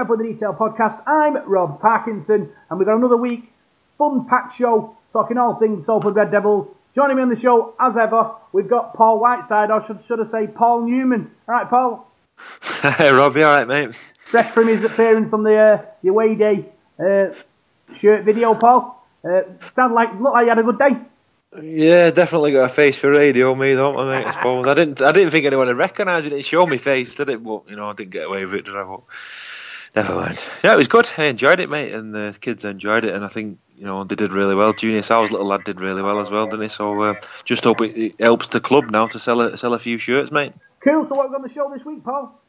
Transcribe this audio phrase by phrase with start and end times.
[0.00, 1.02] welcome to Devil in the Detail podcast.
[1.06, 3.52] I'm Rob Parkinson, and we've got another week,
[3.98, 6.68] fun packed show, talking all things Salford Red Devils.
[6.94, 10.30] Joining me on the show, as ever, we've got Paul Whiteside, or should, should I
[10.30, 11.30] say Paul Newman.
[11.48, 12.10] All right, Paul.
[12.82, 13.94] Hey, Rob, you alright, mate?
[14.24, 16.64] Fresh from his appearance on the uh, the away day
[16.98, 17.34] uh,
[17.94, 19.06] shirt video, Paul.
[19.22, 19.42] Uh,
[19.76, 20.96] sound like look like you had a good day.
[21.60, 24.26] Yeah, definitely got a face for radio, me, don't I, mate?
[24.28, 25.02] I suppose I didn't.
[25.02, 26.32] I didn't think anyone would recognise it.
[26.32, 27.44] It showed me face, did it?
[27.44, 28.84] But you know, I didn't get away with it, did I?
[28.84, 29.00] But
[29.94, 30.38] never mind.
[30.62, 31.08] Yeah, it was good.
[31.16, 34.14] I enjoyed it, mate, and the kids enjoyed it, and I think you know they
[34.14, 34.72] did really well.
[34.72, 36.68] Junior Sa'u's little lad did really well as well, didn't he?
[36.68, 39.78] So uh, just hope it, it helps the club now to sell a sell a
[39.78, 40.52] few shirts, mate.
[40.80, 41.04] Cool.
[41.04, 42.40] So what have we got on the show this week, Paul?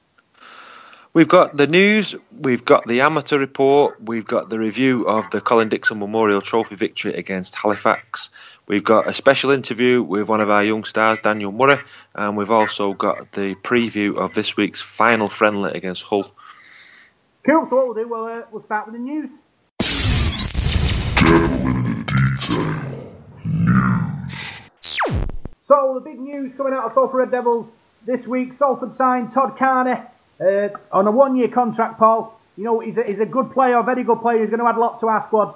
[1.13, 5.41] We've got the news, we've got the amateur report, we've got the review of the
[5.41, 8.29] Colin Dixon Memorial Trophy victory against Halifax.
[8.65, 11.79] We've got a special interview with one of our young stars, Daniel Murray,
[12.15, 16.31] and we've also got the preview of this week's final friendly against Hull.
[17.43, 17.65] Cool.
[17.67, 19.29] So what we'll do, we'll uh, we'll start with the news.
[25.61, 27.67] So the big news coming out of Salford Red Devils
[28.05, 29.99] this week: Salford signed Todd Carney
[30.39, 31.97] uh, on a one-year contract.
[31.97, 34.39] Paul, you know he's a, he's a good player, a very good player.
[34.41, 35.55] He's going to add a lot to our squad.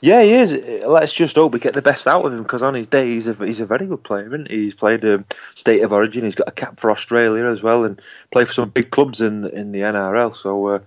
[0.00, 0.84] Yeah, he is.
[0.86, 3.26] Let's just hope we get the best out of him because on his day he's
[3.28, 4.64] a, he's a very good player, isn't he?
[4.64, 8.00] He's played um, State of Origin, he's got a cap for Australia as well, and
[8.30, 10.34] played for some big clubs in in the NRL.
[10.36, 10.78] So, uh,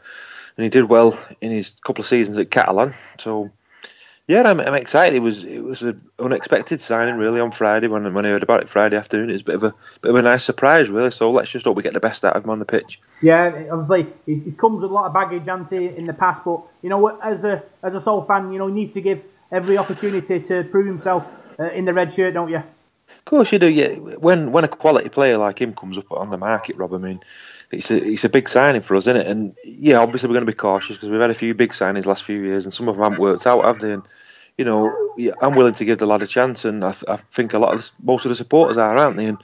[0.57, 2.93] and he did well in his couple of seasons at Catalan.
[3.17, 3.51] So,
[4.27, 5.15] yeah, I'm, I'm excited.
[5.15, 8.61] It was it was an unexpected signing really on Friday when when I heard about
[8.61, 9.29] it Friday afternoon.
[9.29, 11.11] It was a bit of a bit of a nice surprise really.
[11.11, 12.99] So let's just hope we get the best out of him on the pitch.
[13.21, 16.43] Yeah, obviously he, he comes with a lot of baggage, hasn't he, in the past.
[16.43, 19.23] But you know, as a as a Soul fan, you know, you need to give
[19.49, 21.25] every opportunity to prove himself
[21.57, 22.57] uh, in the red shirt, don't you?
[22.57, 23.69] Of course you do.
[23.69, 26.97] Yeah, when when a quality player like him comes up on the market, Rob, I
[26.97, 27.21] mean,
[27.71, 29.27] it's a it's a big signing for us, isn't it?
[29.27, 32.05] And yeah, obviously we're going to be cautious because we've had a few big signings
[32.05, 33.93] last few years, and some of them haven't worked out, have they?
[33.93, 34.03] And
[34.57, 37.59] you know, I'm willing to give the lad a chance, and I, I think a
[37.59, 39.27] lot of most of the supporters are, aren't they?
[39.27, 39.37] And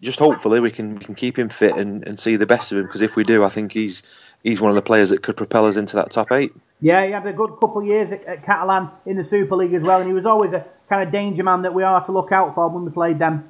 [0.00, 2.78] just hopefully we can we can keep him fit and, and see the best of
[2.78, 4.02] him because if we do, I think he's
[4.42, 6.52] he's one of the players that could propel us into that top eight.
[6.80, 9.74] Yeah, he had a good couple of years at, at Catalan in the Super League
[9.74, 12.12] as well, and he was always a kind of danger man that we are to
[12.12, 13.48] look out for when we played them.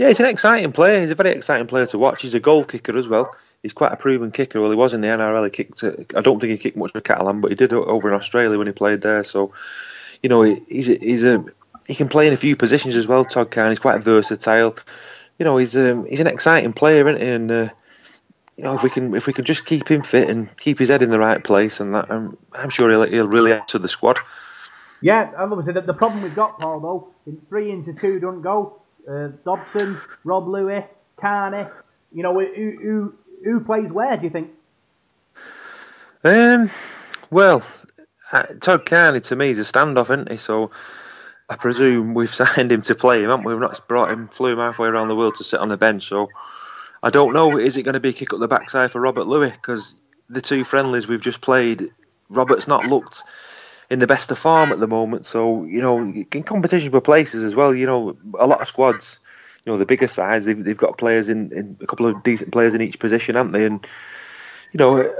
[0.00, 0.98] Yeah, he's an exciting player.
[0.98, 2.22] He's a very exciting player to watch.
[2.22, 3.34] He's a goal kicker as well.
[3.62, 4.58] He's quite a proven kicker.
[4.58, 5.44] Well, he was in the NRL.
[5.44, 5.84] He kicked.
[6.16, 8.66] I don't think he kicked much for Catalan, but he did over in Australia when
[8.66, 9.24] he played there.
[9.24, 9.52] So,
[10.22, 11.44] you know, he's a, he's a
[11.86, 13.26] he can play in a few positions as well.
[13.26, 13.68] Todd Khan.
[13.68, 14.74] He's quite versatile.
[15.38, 17.28] You know, he's um, he's an exciting player, isn't he?
[17.28, 17.68] And uh,
[18.56, 20.88] you know, if we can if we can just keep him fit and keep his
[20.88, 23.78] head in the right place, and that, I'm I'm sure he'll he'll really add to
[23.78, 24.18] the squad.
[25.02, 28.79] Yeah, obviously the, the problem we've got, Paul, though, in three into two don't go.
[29.08, 30.84] Uh, Dobson, Rob Lui,
[31.20, 31.68] Carney.
[32.12, 32.44] You know, who,
[32.82, 34.16] who who plays where?
[34.16, 34.50] Do you think?
[36.24, 36.70] Um,
[37.30, 37.62] well,
[38.32, 40.36] uh, Todd Carney to me is a standoff, isn't he?
[40.36, 40.70] So
[41.48, 43.54] I presume we've signed him to play him, haven't we?
[43.54, 46.08] We've not brought him, flew him halfway around the world to sit on the bench.
[46.08, 46.28] So
[47.02, 47.58] I don't know.
[47.58, 49.50] Is it going to be a kick up the backside for Robert Lui?
[49.50, 49.94] Because
[50.28, 51.90] the two friendlies we've just played,
[52.28, 53.22] Robert's not looked
[53.90, 55.26] in the best of form at the moment.
[55.26, 57.74] So you know, in competition for places as well.
[57.74, 59.18] You know, a lot of squads.
[59.66, 62.50] You know, the bigger sides, they've, they've got players in, in a couple of decent
[62.50, 63.66] players in each position, haven't they?
[63.66, 63.86] And
[64.72, 65.14] you know,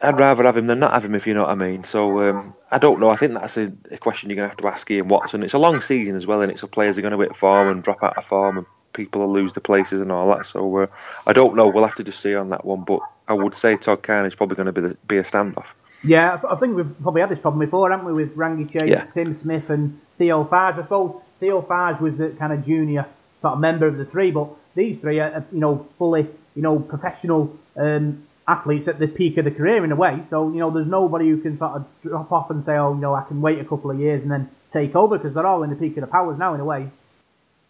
[0.00, 1.84] I'd rather have him than not have him, if you know what I mean.
[1.84, 3.10] So um, I don't know.
[3.10, 5.42] I think that's a, a question you're going to have to ask Ian Watson.
[5.42, 7.68] It's a long season as well, and it's so players are going to hit form
[7.68, 10.46] and drop out of form, and people will lose the places and all that.
[10.46, 10.86] So uh,
[11.26, 11.68] I don't know.
[11.68, 12.84] We'll have to just see on that one.
[12.84, 15.74] But I would say Todd is probably going to be the, be a standoff.
[16.04, 19.06] Yeah, I think we've probably had this problem before, haven't we, with Rangi Chase, Yeah.
[19.06, 20.78] Tim Smith, and Theo Fages.
[20.78, 23.06] I suppose Theo Fages was the kind of junior
[23.40, 26.78] sort of member of the three, but these three are, you know, fully, you know,
[26.78, 30.22] professional um, athletes at the peak of the career in a way.
[30.30, 33.00] So, you know, there's nobody who can sort of drop off and say, oh, you
[33.00, 35.62] know, I can wait a couple of years and then take over because they're all
[35.62, 36.90] in the peak of the powers now in a way.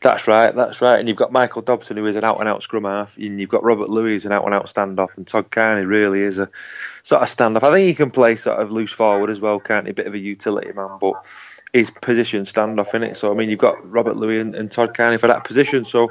[0.01, 0.99] That's right, that's right.
[0.99, 3.49] And you've got Michael Dobson, who is an out and out scrum half, and you've
[3.49, 6.51] got Robert Lui, an out and out standoff, and Todd Carney really is a
[7.03, 7.63] sort of standoff.
[7.63, 9.93] I think he can play sort of loose forward as well, can't he?
[9.93, 11.15] Bit of a utility man, but
[11.73, 13.17] his position standoff in it.
[13.17, 15.85] So, I mean, you've got Robert Lui and, and Todd Carney for that position.
[15.87, 16.11] So,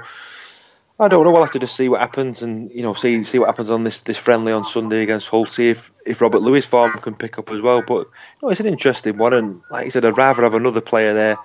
[1.00, 1.32] I don't know.
[1.32, 3.84] We'll have to just see what happens, and you know, see see what happens on
[3.84, 5.46] this, this friendly on Sunday against Hull.
[5.46, 7.84] See if, if Robert Lui's form can pick up as well.
[7.86, 10.82] But you know, it's an interesting one, and like I said, I'd rather have another
[10.82, 11.38] player there,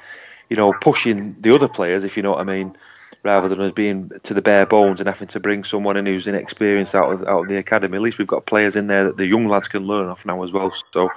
[0.51, 2.77] you know, pushing the other players, if you know what I mean,
[3.23, 6.27] rather than us being to the bare bones and having to bring someone in who's
[6.27, 7.97] inexperienced out of out of the academy.
[7.97, 10.43] At least we've got players in there that the young lads can learn off now
[10.43, 10.71] as well.
[10.93, 11.09] So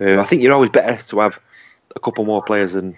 [0.00, 1.38] uh, I think you're always better to have
[1.96, 2.94] a couple more players than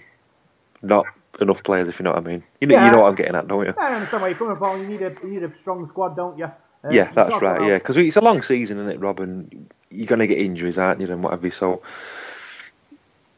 [0.82, 1.06] not
[1.40, 2.42] enough players, if you know what I mean.
[2.60, 2.86] You know, Yeah.
[2.86, 3.74] you know what I'm getting at, don't you?
[3.78, 4.80] I understand where you're coming from.
[4.82, 6.44] You need a you need a strong squad, don't you?
[6.46, 7.56] Uh, Yeah, that's right.
[7.56, 9.20] about- Yeah, because it's a long season, isn't it, Rob?
[9.20, 11.48] And you're going to get injuries, aren't you, and whatever.
[11.50, 11.82] So,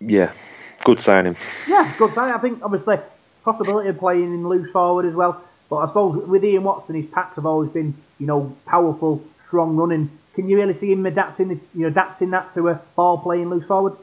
[0.01, 0.33] yeah,
[0.85, 1.37] good signing.
[1.67, 2.35] Yeah, good signing.
[2.35, 2.99] I think obviously
[3.45, 5.43] possibility of playing in loose forward as well.
[5.69, 9.77] But I suppose with Ian Watson, his packs have always been, you know, powerful, strong
[9.77, 10.11] running.
[10.35, 13.67] Can you really see him adapting, you know, adapting that to a ball playing loose
[13.67, 13.95] forward?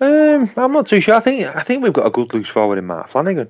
[0.00, 1.14] Um, I'm not too sure.
[1.14, 3.48] I think I think we've got a good loose forward in Matt Flanagan.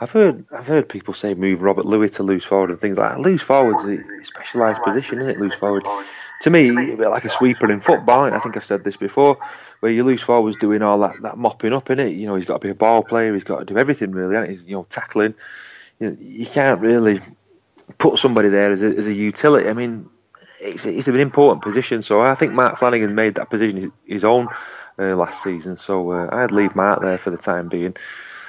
[0.00, 3.12] I've heard I've heard people say move Robert Lui to loose forward and things like
[3.12, 3.20] that.
[3.20, 5.40] Loose forward's a specialised position, isn't it?
[5.40, 5.84] Loose forward.
[6.42, 8.32] To me, a bit like a sweeper in football.
[8.32, 9.38] I think I've said this before,
[9.80, 12.10] where your loose forward's doing all that, that mopping up in it.
[12.10, 13.32] You know, he's got to be a ball player.
[13.32, 14.36] He's got to do everything really.
[14.36, 14.50] hasn't?
[14.50, 15.34] He's, you know, tackling.
[15.98, 17.18] You, know, you can't really
[17.98, 19.68] put somebody there as a, as a utility.
[19.68, 20.08] I mean,
[20.60, 22.02] it's, it's an important position.
[22.02, 24.46] So I think Mark Flanagan made that position his, his own
[24.96, 25.74] uh, last season.
[25.74, 27.96] So uh, I'd leave Mark there for the time being.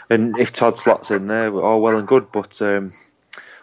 [0.09, 2.31] And if Todd slots in there, all well and good.
[2.31, 2.91] But um,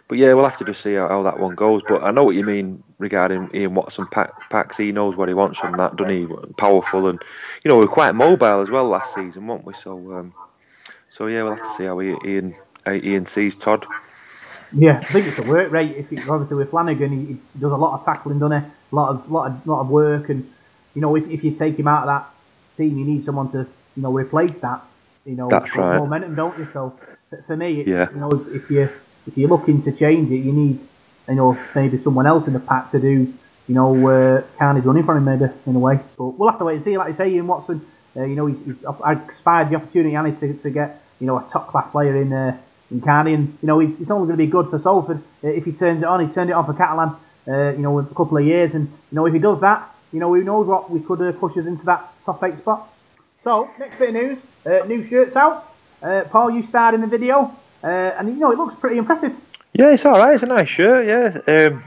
[0.07, 1.83] but yeah, we'll have to just see how, how that one goes.
[1.85, 4.77] But I know what you mean regarding Ian Watson pack, packs.
[4.77, 6.53] He knows what he wants from that, doesn't he?
[6.53, 7.21] Powerful and
[7.63, 9.73] you know we were quite mobile as well last season, weren't we?
[9.73, 10.33] So um,
[11.09, 12.55] so yeah, we'll have to see how Ian
[12.85, 13.85] how Ian sees Todd.
[14.71, 15.95] Yeah, I think it's a work rate.
[15.95, 18.67] If it's obviously with Flanagan, he, he does a lot of tackling, doesn't he?
[18.91, 20.49] A lot of lot of lot of work, and
[20.93, 22.29] you know, if, if you take him out of that
[22.77, 23.59] team, you need someone to
[23.95, 24.81] you know replace that.
[25.27, 25.97] You know, That's right.
[25.97, 26.65] momentum, don't you?
[26.71, 26.97] So
[27.45, 28.07] for me, it's, Yeah.
[28.13, 28.89] you know, if, you
[29.27, 30.79] if you're looking to change it, you need
[31.27, 33.33] you know maybe someone else in the pack to do
[33.67, 35.99] you know uh, Carney's running for him maybe in a way.
[36.17, 36.97] But we'll have to wait and see.
[36.97, 37.85] Like you say, Ian Watson,
[38.15, 41.37] uh, you know, he's, he's I aspired the opportunity Annie to, to get you know
[41.37, 42.57] a top class player in uh,
[42.89, 45.47] in Carney, and you know he's, it's only going to be good for Salford uh,
[45.49, 46.25] if he turns it on.
[46.25, 47.09] He turned it on for Catalan,
[47.49, 49.93] uh, you know, in a couple of years, and you know if he does that,
[50.13, 52.87] you know, who knows what we could uh, push us into that top eight spot.
[53.39, 55.73] So next bit of news, uh, new shirts out.
[56.01, 59.33] Uh, Paul, you starred in the video, uh, and you know it looks pretty impressive.
[59.73, 60.33] Yeah, it's all right.
[60.33, 61.07] It's a nice shirt.
[61.07, 61.69] Yeah.
[61.69, 61.83] Um,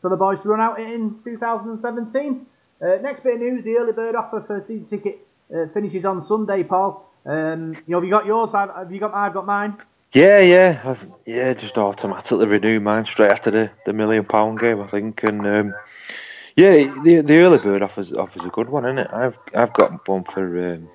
[0.00, 2.46] for the boys to run out in 2017.
[2.80, 6.22] Uh, next bit of news: the early bird offer for season ticket uh, finishes on
[6.22, 7.10] Sunday, Paul.
[7.24, 8.52] Um, you know, have you got yours?
[8.52, 9.14] Have have you got?
[9.14, 9.76] I've got mine.
[10.14, 11.54] Yeah, yeah, I've, yeah.
[11.54, 15.22] Just automatically renew mine straight after the, the million pound game, I think.
[15.22, 15.74] And um,
[16.56, 19.08] yeah, the the early bird offers offers a good one, isn't it?
[19.12, 20.88] I've I've got one for um,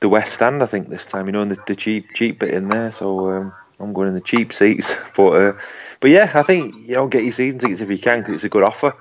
[0.00, 1.26] the West Stand, I think this time.
[1.26, 2.90] You know, the, the cheap cheap bit in there.
[2.90, 4.96] So um, I'm going in the cheap seats.
[5.16, 5.52] But uh,
[6.00, 8.44] but yeah, I think you know get your season tickets if you can because it's
[8.44, 8.94] a good offer.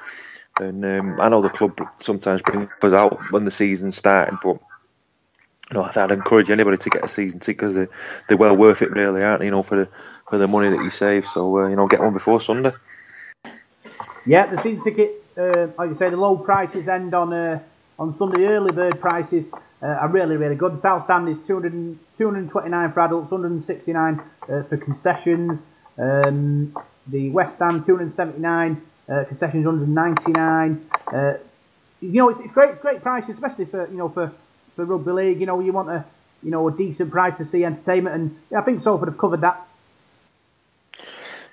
[0.59, 4.57] And um, I know the club sometimes bring us out when the season's starting, but
[5.73, 7.89] no, I'd encourage anybody to get a season ticket because they're,
[8.27, 9.45] they're well worth it, really, aren't they?
[9.45, 9.89] You know, for the
[10.27, 11.25] for the money that you save.
[11.25, 12.71] So uh, you know, get one before Sunday.
[14.25, 17.59] Yeah, the season ticket, uh, like you say, the low prices end on uh,
[17.97, 18.45] on Sunday.
[18.45, 19.45] Early bird prices
[19.81, 20.81] uh, are really, really good.
[20.81, 21.71] South Stand is 200,
[22.17, 25.59] 229 for adults, 169 uh, for concessions.
[25.97, 26.75] Um,
[27.07, 30.89] the West Stand 279 uh, concessions, 199.
[31.07, 31.37] Uh,
[32.01, 34.31] you know, it's, it's great, great prices, especially for you know for,
[34.79, 35.39] for rugby league.
[35.39, 36.05] You know, you want a
[36.41, 38.15] you know, a decent price to see entertainment.
[38.15, 39.65] And yeah, I think Salford have covered that.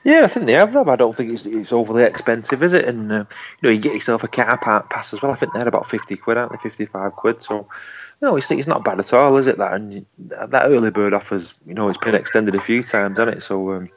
[0.04, 0.88] Yeah, I think they have, Rob.
[0.88, 2.84] I don't think it's, it's overly expensive, is it?
[2.84, 3.24] And uh,
[3.60, 5.32] you know, you get yourself a car park pass as well.
[5.32, 6.58] I think they're about fifty quid, aren't they?
[6.58, 7.42] Fifty-five quid.
[7.42, 7.66] So,
[8.22, 9.58] no, it's, it's not bad at all, is it?
[9.58, 13.38] That and that early bird offers, you know, it's been extended a few times, hasn't
[13.38, 13.40] it?
[13.40, 13.90] So, um,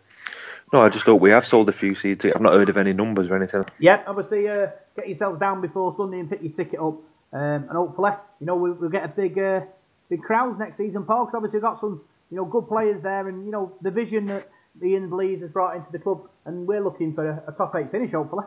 [0.73, 2.25] no, I just hope we have sold a few seats.
[2.25, 3.65] I've not heard of any numbers or anything.
[3.77, 6.95] Yeah, obviously, uh, get yourself down before Sunday and pick your ticket up,
[7.33, 9.61] um, and hopefully, you know, we'll, we'll get a big, uh,
[10.09, 11.25] big crowds next season, Paul.
[11.25, 14.25] Because obviously, we've got some, you know, good players there, and you know, the vision
[14.25, 14.47] that
[14.83, 17.91] Ian Blease has brought into the club, and we're looking for a, a top eight
[17.91, 18.45] finish, hopefully.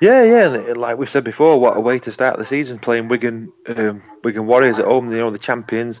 [0.00, 3.52] Yeah, yeah, like we said before, what a way to start the season playing Wigan,
[3.66, 5.10] um, Wigan Warriors at home.
[5.10, 6.00] You know, the champions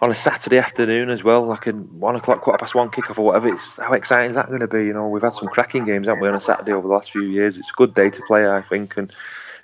[0.00, 3.26] on a Saturday afternoon as well, like a one o'clock, quarter past one kickoff or
[3.26, 3.48] whatever.
[3.52, 4.84] It's how exciting is that going to be?
[4.86, 7.12] You know, we've had some cracking games, haven't we, on a Saturday over the last
[7.12, 7.56] few years.
[7.56, 9.12] It's a good day to play, I think, and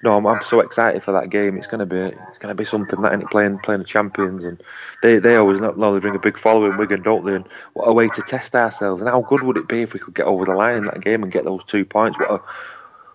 [0.06, 1.56] no, I'm, I'm so excited for that game.
[1.56, 4.62] It's going to be it's to be something that ain't playing playing the champions, and
[5.02, 7.34] they they always they bring a big following Wigan, don't they?
[7.34, 9.02] And what a way to test ourselves.
[9.02, 11.02] And how good would it be if we could get over the line in that
[11.02, 12.16] game and get those two points?
[12.20, 12.40] What a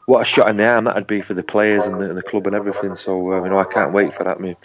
[0.06, 2.24] what a shot in the arm that'd be for the players and the, and the
[2.24, 2.98] club and everything.
[2.98, 4.42] So uh, you know, I can't wait for that.
[4.42, 4.58] My,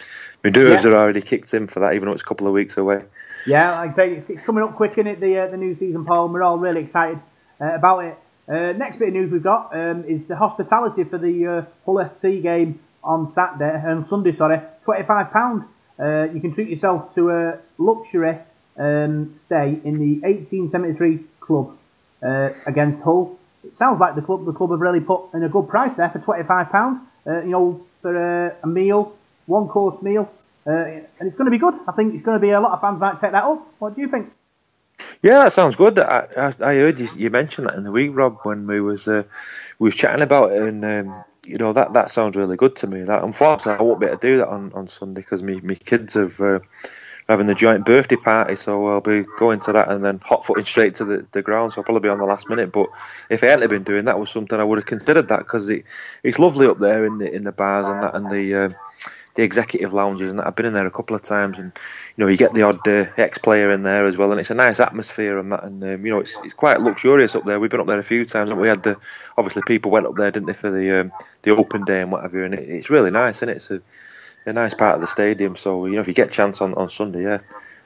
[0.43, 0.91] my nerves yeah.
[0.91, 3.05] are already kicked in for that, even though it's a couple of weeks away.
[3.45, 6.03] Yeah, like I say, it's coming up quick in it the uh, the new season,
[6.03, 6.25] Paul.
[6.25, 7.21] And we're all really excited
[7.61, 8.17] uh, about it.
[8.47, 11.95] Uh, next bit of news we've got um, is the hospitality for the uh, Hull
[11.95, 15.65] FC game on Saturday, um, Sunday, sorry, £25.
[15.99, 18.37] Uh, you can treat yourself to a luxury
[18.77, 21.75] um, stay in the 1873 club
[22.23, 23.37] uh, against Hull.
[23.63, 26.09] It sounds like the club the club have really put in a good price there
[26.09, 29.13] for £25, uh, you know, for a, a meal,
[29.45, 30.31] one course meal.
[30.65, 31.73] Uh, and it's going to be good.
[31.87, 33.65] I think it's going to be a lot of fans might take that up.
[33.79, 34.31] What do you think?
[35.21, 35.99] Yeah, that sounds good.
[35.99, 39.07] I, I, I heard you, you mention that in the week, Rob, when we was
[39.07, 39.23] uh,
[39.79, 42.87] we was chatting about it, and um, you know that that sounds really good to
[42.87, 43.01] me.
[43.01, 45.75] That unfortunately I won't be able to do that on, on Sunday because me my
[45.75, 46.59] kids have uh,
[47.27, 50.65] having the joint birthday party, so I'll be going to that and then hot footing
[50.65, 51.73] straight to the, the ground.
[51.73, 52.71] So I'll probably be on the last minute.
[52.71, 52.87] But
[53.29, 55.85] if I hadn't been doing that, was something I would have considered that because it,
[56.23, 58.55] it's lovely up there in the in the bars and that and the.
[58.55, 58.69] Uh,
[59.37, 60.47] the executive lounges, and that.
[60.47, 61.71] I've been in there a couple of times, and
[62.15, 64.55] you know you get the odd uh, ex-player in there as well, and it's a
[64.55, 67.59] nice atmosphere and that, and um, you know it's it's quite luxurious up there.
[67.59, 68.97] We've been up there a few times, and we had the
[69.37, 71.11] obviously people went up there, didn't they, for the um,
[71.43, 73.57] the open day and whatever, and it, it's really nice, and it?
[73.57, 73.79] it's a
[74.47, 75.55] a nice part of the stadium.
[75.55, 77.39] So you know if you get a chance on, on Sunday, yeah,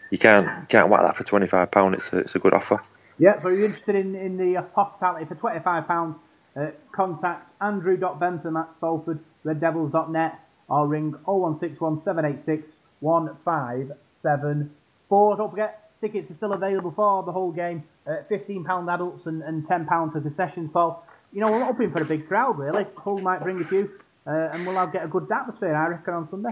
[0.10, 1.96] you can't can't whack that for twenty five pound.
[1.96, 2.82] It's a it's a good offer.
[3.18, 6.16] Yeah, so you're interested in in the hospitality for twenty five pound.
[6.56, 15.38] Uh, contact andrew.bentham at salfordreddevils.net or ring 0161 786 1574.
[15.38, 17.84] Don't forget, tickets are still available for the whole game.
[18.06, 21.06] Uh, £15 adults and, and £10 for the concessions, Paul.
[21.34, 22.86] You know, we're hoping for a big crowd, really.
[22.98, 23.92] Hull might bring a few,
[24.26, 26.52] uh, and we'll get a good atmosphere, I reckon, on Sunday.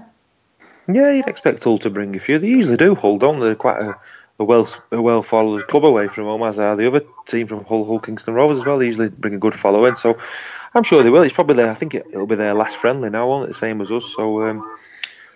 [0.88, 2.40] Yeah, you'd expect Hull to bring a few.
[2.40, 3.48] They usually do, hold don't they?
[3.48, 4.00] They're quite a,
[4.40, 7.64] a well a well followed club away from home, as are the other team from
[7.64, 8.80] Hull, Hull Kingston Rovers as well.
[8.80, 10.18] They usually bring a good following, so
[10.74, 11.24] I'm sure they will.
[11.24, 13.48] It's probably their, I think it, will be their last friendly now, won't it?
[13.50, 14.14] The same as us.
[14.16, 14.78] So, um,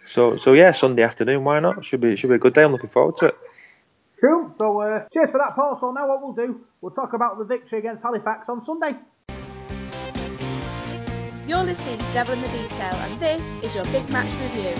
[0.05, 1.43] so, so yeah, Sunday afternoon.
[1.43, 1.85] Why not?
[1.85, 2.63] Should be, should be a good day.
[2.63, 3.37] I'm looking forward to it.
[4.21, 4.55] Cool.
[4.57, 5.77] So, uh, cheers for that, Paul.
[5.79, 8.95] So now what we'll do, we'll talk about the victory against Halifax on Sunday.
[11.45, 14.73] You're listening to Devil in the Detail, and this is your big match review.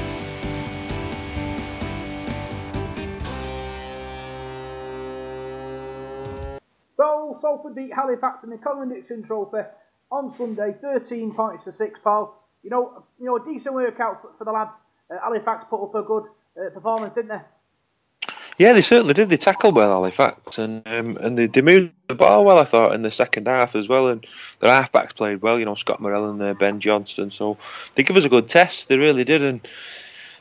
[6.87, 9.67] So, Salford beat Halifax in the Colin Dixon Trophy
[10.09, 12.33] on Sunday, 13 points to 6, Paul.
[12.63, 14.75] You know, you know, a decent workout for, for the lads.
[15.11, 16.23] Uh, Halifax put up a good
[16.57, 17.41] uh, performance, didn't they?
[18.57, 19.29] Yeah, they certainly did.
[19.29, 22.59] They tackled well, Halifax, and um, and they, they moved the ball well.
[22.59, 24.25] I thought in the second half as well, and
[24.59, 25.57] their halfbacks played well.
[25.57, 27.31] You know, Scott Murrell and uh, Ben Johnston.
[27.31, 27.57] So
[27.95, 28.87] they give us a good test.
[28.87, 29.67] They really did, and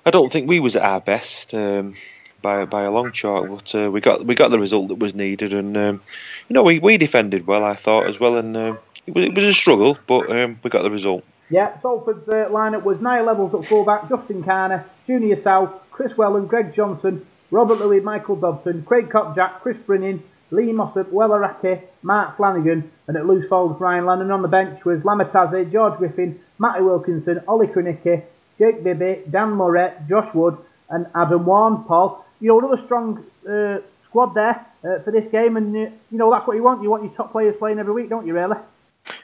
[0.05, 1.55] I don't think we was at our best.
[1.55, 1.95] Um,
[2.43, 3.49] by by a long shot.
[3.49, 6.03] But uh, we got we got the result that was needed, and um,
[6.49, 8.77] you know we, we defended well, I thought as well, and uh,
[9.07, 11.25] it, was, it, was, a struggle, but um, we got the result.
[11.49, 16.47] Yeah, Salford's uh, lineup was Niall Evalds at fullback, Justin Carney, Junior Sa'u, Kris Welham,
[16.47, 22.39] Greg Johnson, Robert Lui, Michael Dobson, Craig Kopczak, Kris Brining, Lee Mossop, Weller Hauraki, Mark
[22.39, 24.31] Flanagan, and at loose forwards Ryan Lannon.
[24.31, 28.23] On the bench was Lama Tasi, George Griffin, Matty Wilkinson, Olsi Krasniqi,
[28.59, 30.57] Jake Bibby, Dan Murray, Josh Wood,
[30.89, 31.85] and Adam Walne.
[31.85, 36.19] Paul, you know, another strong uh, squad there uh, for this game, and uh, you
[36.19, 36.83] know that's what you want.
[36.83, 38.33] You want your top players playing every week, don't you?
[38.33, 38.57] Really?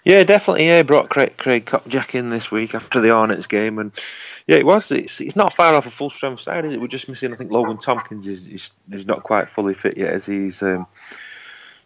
[0.04, 0.66] Yeah, definitely.
[0.66, 3.92] Yeah, brought Craig, Craig Kopczak in this week after the Hornets game, and
[4.46, 4.90] yeah, it was.
[4.90, 6.80] It's, it's not far off a full strength side, is it?
[6.80, 7.32] We're just missing.
[7.32, 10.86] I think Logan Tomkins is is, is not quite fully fit yet, as he's um,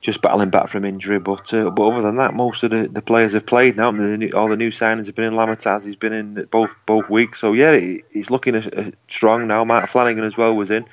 [0.00, 1.18] just battling back from injury.
[1.18, 3.92] But uh, but other than that, most of the, the players have played now.
[3.92, 5.36] The new, all the new signings have been in.
[5.36, 7.40] Lama Tasi, he's been in both both weeks.
[7.40, 7.78] So yeah,
[8.10, 9.64] he's looking strong now.
[9.64, 10.86] Matt Flanagan as well was in.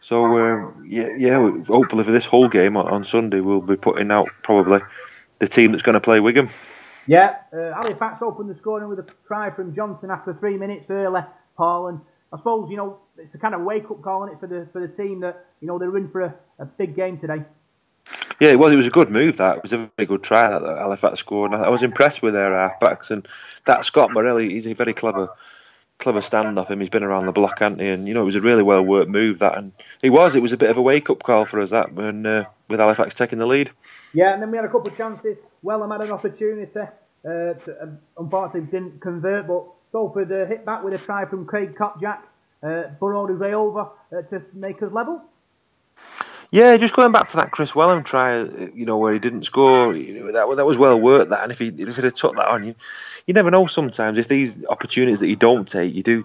[0.00, 1.38] So uh, yeah, yeah.
[1.38, 4.80] Hopefully for this whole game on, on Sunday, we'll be putting out probably
[5.38, 6.48] the team that's going to play Wigan.
[7.06, 11.20] Yeah, uh, Halifax opened the scoring with a try from Johnson after three minutes early,
[11.56, 12.00] Paul, and
[12.32, 14.66] I suppose you know it's a kind of wake up call in it for the
[14.72, 17.44] for the team that you know they're in for a, a big game today.
[18.40, 18.72] Yeah, it was.
[18.72, 19.36] It was a good move.
[19.36, 21.54] That it was a very good try that Halifax scored.
[21.54, 23.26] I was impressed with their halfbacks and
[23.66, 24.50] that Scott Morelli.
[24.50, 25.28] He's a very clever,
[25.98, 26.80] clever stand off him.
[26.80, 27.88] He's been around the block, hasn't he?
[27.88, 29.38] And you know, it was a really well worked move.
[29.40, 29.72] That and
[30.02, 30.36] he was.
[30.36, 32.80] It was a bit of a wake up call for us that when uh, with
[32.80, 33.70] Halifax taking the lead.
[34.12, 35.36] Yeah, and then we had a couple of chances.
[35.62, 36.78] Well, I had an opportunity.
[36.78, 37.86] Uh, to, uh,
[38.18, 42.18] unfortunately, didn't convert, but Salford uh, hit back with a try from Craig Kopczak.
[42.62, 45.22] Uh, burrowed his way over uh, to make us level.
[46.54, 49.92] Yeah, just going back to that Kris Welham try, you know, where he didn't score,
[49.92, 52.62] that that was well worth That, and if he if he'd have took that on,
[52.62, 52.76] you
[53.26, 53.66] you never know.
[53.66, 56.24] Sometimes if these opportunities that you don't take, you do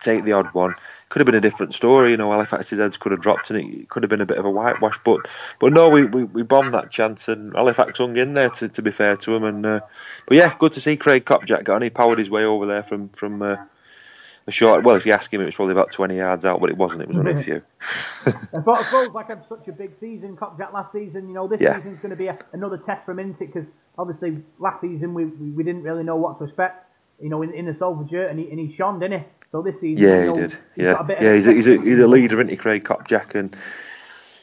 [0.00, 0.76] take the odd one.
[1.10, 2.30] Could have been a different story, you know.
[2.30, 4.98] Halifax's heads could have dropped, and it could have been a bit of a whitewash.
[5.04, 5.28] But
[5.58, 8.48] but no, we, we, we bombed that chance, and Halifax hung in there.
[8.48, 9.80] To, to be fair to him, and uh,
[10.26, 11.82] but yeah, good to see Craig Kopczak got on.
[11.82, 13.42] He powered his way over there from from.
[13.42, 13.56] Uh,
[14.46, 14.84] a short.
[14.84, 17.02] Well, if you ask him, it was probably about 20 yards out, but it wasn't.
[17.02, 17.62] It was only a few.
[18.64, 21.28] but I suppose, like had such a big season, Kopczak last season.
[21.28, 21.76] You know, this yeah.
[21.76, 23.64] season's going to be a, another test for him, because
[23.98, 26.84] obviously last season we, we didn't really know what to expect.
[27.20, 29.26] You know, in, in the Salford shirt, and he and he shone, didn't he?
[29.50, 30.58] So this season, yeah, you know, he did.
[30.76, 33.56] Yeah, yeah, he's a, he's a he's a leader, isn't he, Craig Kopczak, and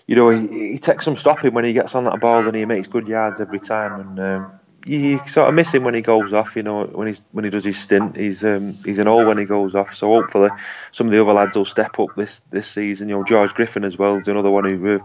[0.07, 2.65] you know he, he takes some stopping when he gets on that ball, and he
[2.65, 4.19] makes good yards every time, and.
[4.19, 6.55] Um, you sort of miss him when he goes off.
[6.55, 9.37] You know, when he's when he does his stint, he's um, he's an all when
[9.37, 9.93] he goes off.
[9.93, 10.49] So hopefully,
[10.91, 13.09] some of the other lads will step up this this season.
[13.09, 14.99] You know, George Griffin as well is another one who uh,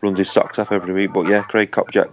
[0.00, 1.12] runs his socks off every week.
[1.12, 2.10] But yeah, Craig Kopczak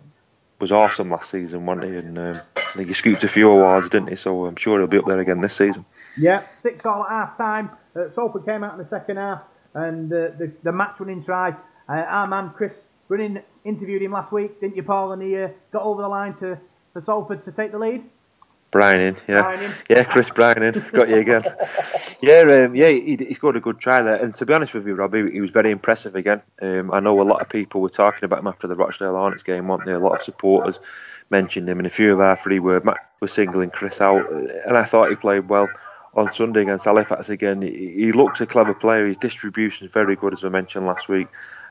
[0.60, 1.98] was awesome last season, wasn't he?
[1.98, 4.16] And um, I think he scooped a few awards, didn't he?
[4.16, 5.86] So I'm sure he'll be up there again this season.
[6.18, 7.72] Yeah, six all at half time.
[7.96, 9.42] Uh, Salford came out in the second half,
[9.74, 11.50] and uh, the the match winning try.
[11.90, 12.74] Uh, our man Chris
[13.08, 15.12] Brunning interviewed him last week, didn't you, Paul?
[15.12, 16.58] And he uh, got over the line to
[16.94, 18.04] for Salford to take the lead?
[18.72, 21.44] Browning, yeah, yeah, Chris Browning, got you again.
[22.24, 24.88] yeah, um, yeah, he, he, scored a good try there, and to be honest with
[24.88, 26.42] you, Robbie, he was very impressive again.
[26.60, 29.44] Um, I know a lot of people were talking about him after the Rochdale Hornets
[29.44, 29.92] game, weren't they?
[29.92, 30.80] A lot of supporters
[31.30, 32.82] mentioned him, and a few of our three were
[33.20, 35.70] were singling Chris out, and I thought he played well
[36.16, 37.62] on Sunday against Halifax again.
[37.62, 39.06] He, he looks a clever player.
[39.06, 41.28] His distribution is very good, as I mentioned last week.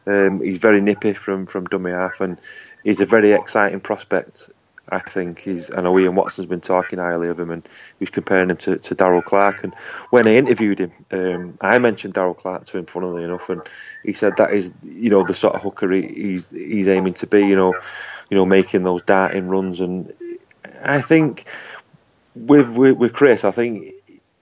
[0.06, 2.38] Um, he's very nippy from from dummy half, and
[2.84, 4.50] he's a very exciting prospect.
[4.88, 5.70] I think he's.
[5.74, 7.66] I know Ian Watson's been talking highly of him, and
[7.98, 9.64] he's comparing him to, to Daryl Clark.
[9.64, 9.74] And
[10.10, 13.62] when I interviewed him, um, I mentioned Daryl Clark to him, funnily enough, and
[14.02, 17.26] he said that is, you know, the sort of hooker he, he's he's aiming to
[17.26, 17.46] be.
[17.46, 17.74] You know,
[18.28, 20.12] you know, making those darting runs, and
[20.82, 21.44] I think
[22.34, 23.94] with with, with Chris, I think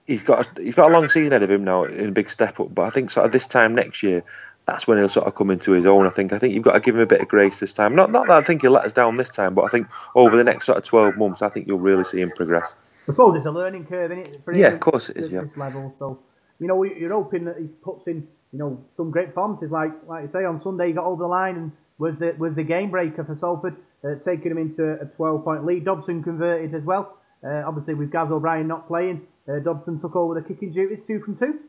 [0.07, 2.29] he's got a, he's got a long season ahead of him now in a big
[2.29, 2.73] step up.
[2.73, 4.23] But I think sort of this time next year,
[4.65, 6.05] that's when he'll sort of come into his own.
[6.05, 6.33] I think.
[6.33, 7.95] I think you've got to give him a bit of grace this time.
[7.95, 10.37] Not not that I think he'll let us down this time, but I think over
[10.37, 12.73] the next sort of twelve months, I think you'll really see him progress.
[13.03, 14.41] I suppose it's a learning curve, isn't it?
[14.45, 15.31] For yeah, of course it is.
[15.31, 15.43] Yeah.
[15.55, 16.19] Level, so
[16.59, 20.23] you know you're hoping that he puts in you know some great performances, like like
[20.23, 22.91] you say on Sunday he got over the line and was the was the game
[22.91, 25.85] breaker for Salford, uh, taking him into a 12 point lead.
[25.85, 27.17] Dobson converted as well.
[27.43, 31.19] Uh, obviously with Gaz O'Brien not playing, uh, Dobson took over the kicking duties, two
[31.21, 31.59] from two.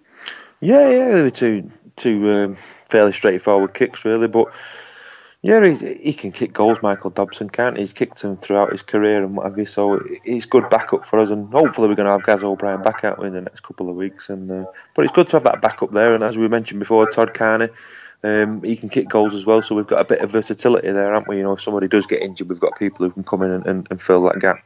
[0.63, 4.29] Yeah, yeah, they were two two um, fairly straightforward kicks, really.
[4.29, 4.55] But
[5.43, 7.83] yeah, he, he can kick goals, Michael Dobson, can't he?
[7.83, 9.67] He's kicked them throughout his career and what have you.
[9.67, 13.03] So he's good backup for us, and hopefully we're going to have Gaz O'Brien back
[13.03, 14.29] out in the next couple of weeks.
[14.29, 16.15] And uh, but it's good to have that backup there.
[16.15, 17.69] And as we mentioned before, Todd Carney.
[18.25, 21.13] Um, he can kick goals as well, so we've got a bit of versatility there,
[21.13, 21.39] haven't we?
[21.39, 23.67] You know, if somebody does get injured, we've got people who can come in and,
[23.67, 24.65] and, and fill that gap.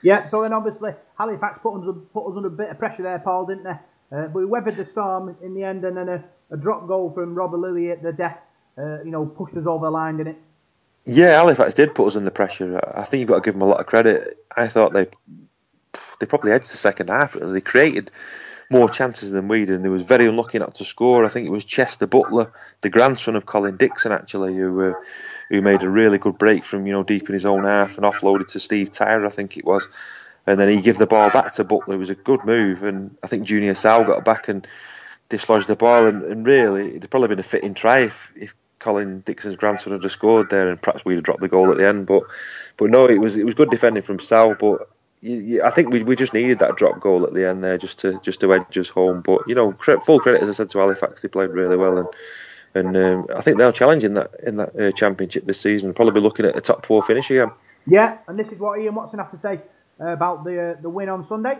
[0.00, 1.74] Yeah, so then obviously Halifax put
[2.14, 3.76] put us under a bit of pressure there, Paul, didn't they?
[4.12, 7.10] Uh, but we weathered the storm in the end, and then a, a drop goal
[7.12, 8.38] from Robert Lui at the death,
[8.78, 10.42] uh, you know, pushed us over the line, didn't it?
[11.06, 12.80] Yeah, Halifax did put us under pressure.
[12.96, 14.38] I think you've got to give them a lot of credit.
[14.56, 15.06] I thought they
[16.18, 17.34] they probably edged the second half.
[17.34, 18.10] They created
[18.70, 21.24] more chances than we did, and they was very unlucky not to score.
[21.24, 24.94] I think it was Chester Butler, the grandson of Colin Dixon, actually, who uh,
[25.48, 28.04] who made a really good break from you know deep in his own half and
[28.04, 29.86] offloaded to Steve Tyrer, I think it was
[30.46, 31.94] and then he gave the ball back to Butler.
[31.94, 34.66] It was a good move, and I think Junior Sal got back and
[35.28, 36.06] dislodged the ball.
[36.06, 40.10] And, and really, it'd probably been a fitting try if, if Colin Dixon's grandson had
[40.10, 42.06] scored there, and perhaps we'd have dropped the goal at the end.
[42.06, 42.22] But
[42.76, 44.88] but no, it was it was good defending from Sal, but.
[45.22, 47.78] You, you, I think we, we just needed that drop goal at the end there
[47.78, 49.22] just to just to edge us home.
[49.22, 52.08] But you know, full credit as I said to Halifax, they played really well, and
[52.74, 55.94] and um, I think they'll challenge in that in that uh, championship this season.
[55.94, 57.50] Probably be looking at a top four finish again.
[57.86, 59.62] Yeah, and this is what Ian Watson have to say
[59.98, 61.58] about the the win on Sunday?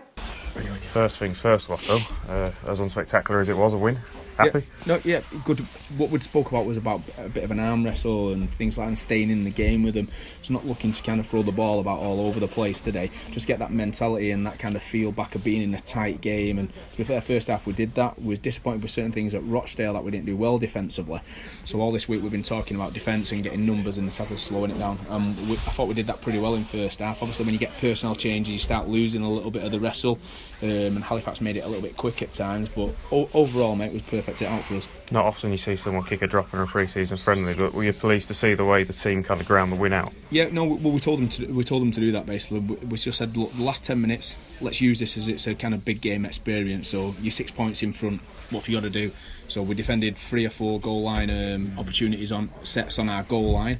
[0.91, 1.97] First things first, Lotto.
[2.27, 3.99] Uh, as unspectacular as it was, a win.
[4.37, 4.59] Happy?
[4.59, 5.59] Yeah, no, yeah, good.
[5.97, 8.85] What we spoke about was about a bit of an arm wrestle and things like
[8.85, 10.09] that, and staying in the game with them.
[10.43, 13.09] So not looking to kind of throw the ball about all over the place today.
[13.31, 16.21] Just get that mentality and that kind of feel back of being in a tight
[16.21, 16.59] game.
[16.59, 18.21] And to be fair, first half we did that.
[18.21, 21.19] We was disappointed with certain things at Rochdale that we didn't do well defensively.
[21.65, 24.29] So all this week we've been talking about defence and getting numbers and the type
[24.29, 24.99] of slowing it down.
[25.09, 27.23] Um, we, I thought we did that pretty well in first half.
[27.23, 30.19] Obviously, when you get personnel changes, you start losing a little bit of the wrestle.
[30.59, 33.89] Um, and Halifax made it a little bit quick at times, but o- overall, mate,
[33.89, 34.87] it was perfect it out for us.
[35.11, 37.93] Not often you see someone kick a drop in a pre-season friendly, but were you
[37.93, 40.13] pleased to see the way the team kind of ground the win out?
[40.31, 42.61] Yeah, no, well, we told them to we told them to do that basically.
[42.61, 45.75] We just said, look, the last ten minutes, let's use this as it's a kind
[45.75, 46.87] of big game experience.
[46.87, 48.21] So you're six points in front.
[48.49, 49.11] What have you got to do?
[49.49, 53.51] So we defended three or four goal line um, opportunities on sets on our goal
[53.51, 53.79] line.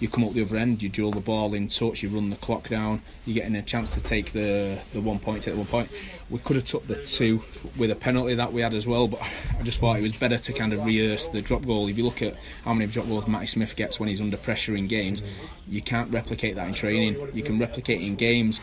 [0.00, 2.36] You come up the other end, you drill the ball in touch, you run the
[2.36, 5.66] clock down, you're getting a chance to take the the one point, take the one
[5.66, 5.90] point.
[6.30, 7.42] We could have took the two
[7.76, 9.20] with a penalty that we had as well, but
[9.58, 11.88] I just thought it was better to kind of rehearse the drop goal.
[11.88, 14.76] If you look at how many drop goals Matty Smith gets when he's under pressure
[14.76, 15.22] in games,
[15.68, 17.16] you can't replicate that in training.
[17.34, 18.60] You can replicate in games.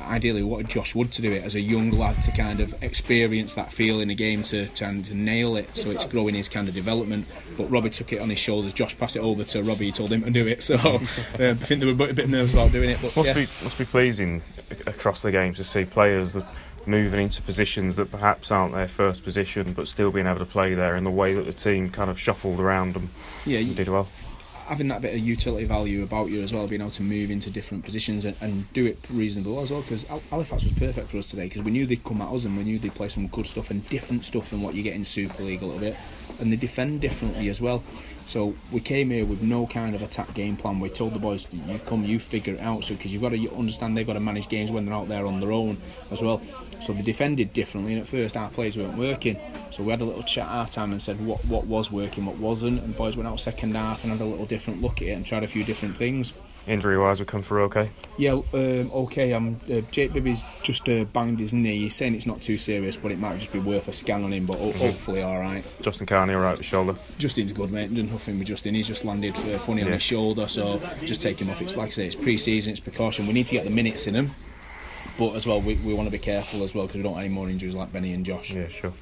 [0.00, 3.54] Ideally, wanted Josh Wood to do it as a young lad to kind of experience
[3.54, 5.68] that feel in a game to, to, to nail it.
[5.74, 7.26] So it's growing his kind of development.
[7.56, 8.72] But Robbie took it on his shoulders.
[8.72, 9.86] Josh passed it over to Robbie.
[9.86, 10.56] He told him to do it.
[10.66, 12.98] So um, I think they were a bit nervous about doing it.
[13.00, 13.34] But Must yeah.
[13.34, 14.42] be must be pleasing
[14.84, 16.44] across the games to see players that
[16.86, 20.74] moving into positions that perhaps aren't their first position, but still being able to play
[20.74, 23.10] there in the way that the team kind of shuffled around them
[23.44, 24.08] yeah, and did well.
[24.66, 27.50] Having that bit of utility value about you as well, being able to move into
[27.50, 29.82] different positions and, and do it reasonably as well.
[29.82, 32.56] Because Halifax was perfect for us today because we knew they'd come at us and
[32.56, 35.04] we knew they'd play some good stuff and different stuff than what you get in
[35.04, 35.96] Super League a little bit,
[36.40, 37.82] and they defend differently as well.
[38.26, 40.80] So we came here with no kind of attack game plan.
[40.80, 43.56] We told the boys, "You come, you figure it out." So because you've got to
[43.56, 45.78] understand they've got to manage games when they're out there on their own
[46.10, 46.40] as well.
[46.84, 49.38] So they defended differently, and at first our plays weren't working.
[49.70, 52.26] So we had a little chat at half time and said what what was working,
[52.26, 55.08] what wasn't, and boys went out second half and had a little different look at
[55.08, 56.32] it and tried a few different things.
[56.66, 57.90] Injury wise, we come through okay.
[58.18, 59.32] Yeah, um, okay.
[59.32, 61.78] Um, uh, Jake Bibby's just uh, banged his knee.
[61.78, 64.32] He's saying it's not too serious, but it might just be worth a scan on
[64.32, 64.46] him.
[64.46, 65.64] But ho- hopefully, all right.
[65.80, 66.96] Justin Carney all right with shoulder.
[67.18, 67.94] Justin's good, mate.
[67.94, 68.74] Done nothing with Justin.
[68.74, 71.62] He's just landed uh, funny on his shoulder, so just take him off.
[71.62, 73.28] It's like I say, it's pre-season, it's precaution.
[73.28, 74.32] We need to get the minutes in him,
[75.18, 77.24] but as well, we, we want to be careful as well because we don't want
[77.24, 78.52] any more injuries like Benny and Josh.
[78.52, 78.92] Yeah, sure.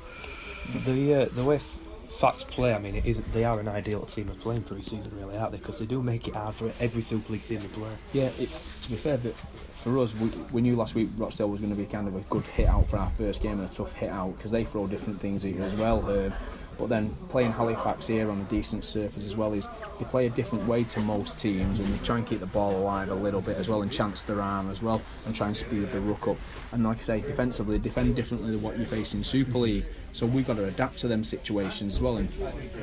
[0.85, 1.79] The uh, the way F-
[2.25, 5.37] Facts play, I mean, it is, they are an ideal team of playing pre-season, really,
[5.37, 5.59] aren't they?
[5.59, 7.91] Because they do make it hard for every Super League team to play.
[8.15, 8.49] Yeah, it,
[8.85, 9.35] to be fair, but
[9.73, 12.21] for us, we, we knew last week Rochdale was going to be kind of a
[12.21, 14.87] good hit out for our first game and a tough hit out because they throw
[14.87, 15.99] different things at you as well.
[16.09, 16.33] Um,
[16.79, 20.31] but then playing Halifax here on a decent surface as well is they play a
[20.31, 23.43] different way to most teams and they try and keep the ball alive a little
[23.43, 26.27] bit as well and chance their arm as well and try and speed the ruck
[26.27, 26.39] up.
[26.73, 29.85] And like I say, defensively, defend differently than what you face in Super League.
[30.15, 32.29] So we've got to adapt to them situations as well, and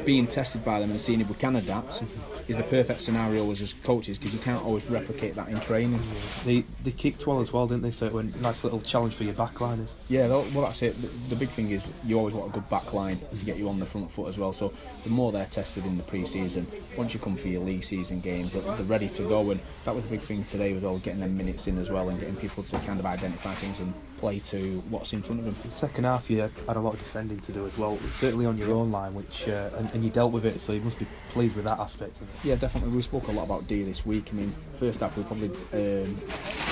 [0.06, 2.04] being tested by them and seeing if we can adapt
[2.50, 6.02] is the perfect scenario as as coaches because you can't always replicate that in training.
[6.44, 7.91] They they kicked well as well, didn't they?
[7.91, 9.91] So it went nice little challenge for your backliners.
[10.10, 11.02] Yeah, well, that's it.
[11.02, 13.80] The, the big thing is you always want a good backline to get you on
[13.80, 14.52] the front foot as well.
[14.52, 14.74] So
[15.06, 16.67] the more they're tested in the pre-season,
[16.98, 19.52] once you come for your league season games, they're, ready to go.
[19.52, 22.10] And that was the big thing today was all getting them minutes in as well
[22.10, 25.46] and getting people to kind of identify things and play to what's in front of
[25.46, 25.56] them.
[25.66, 28.56] The second half, you had a lot of defending to do as well, certainly on
[28.58, 31.08] your own line, which uh, and, and you dealt with it, so you must be
[31.34, 32.48] pleased with that aspect of it.
[32.48, 32.92] Yeah, definitely.
[32.96, 34.30] We spoke a lot about D this week.
[34.32, 36.16] I mean, first half we probably um,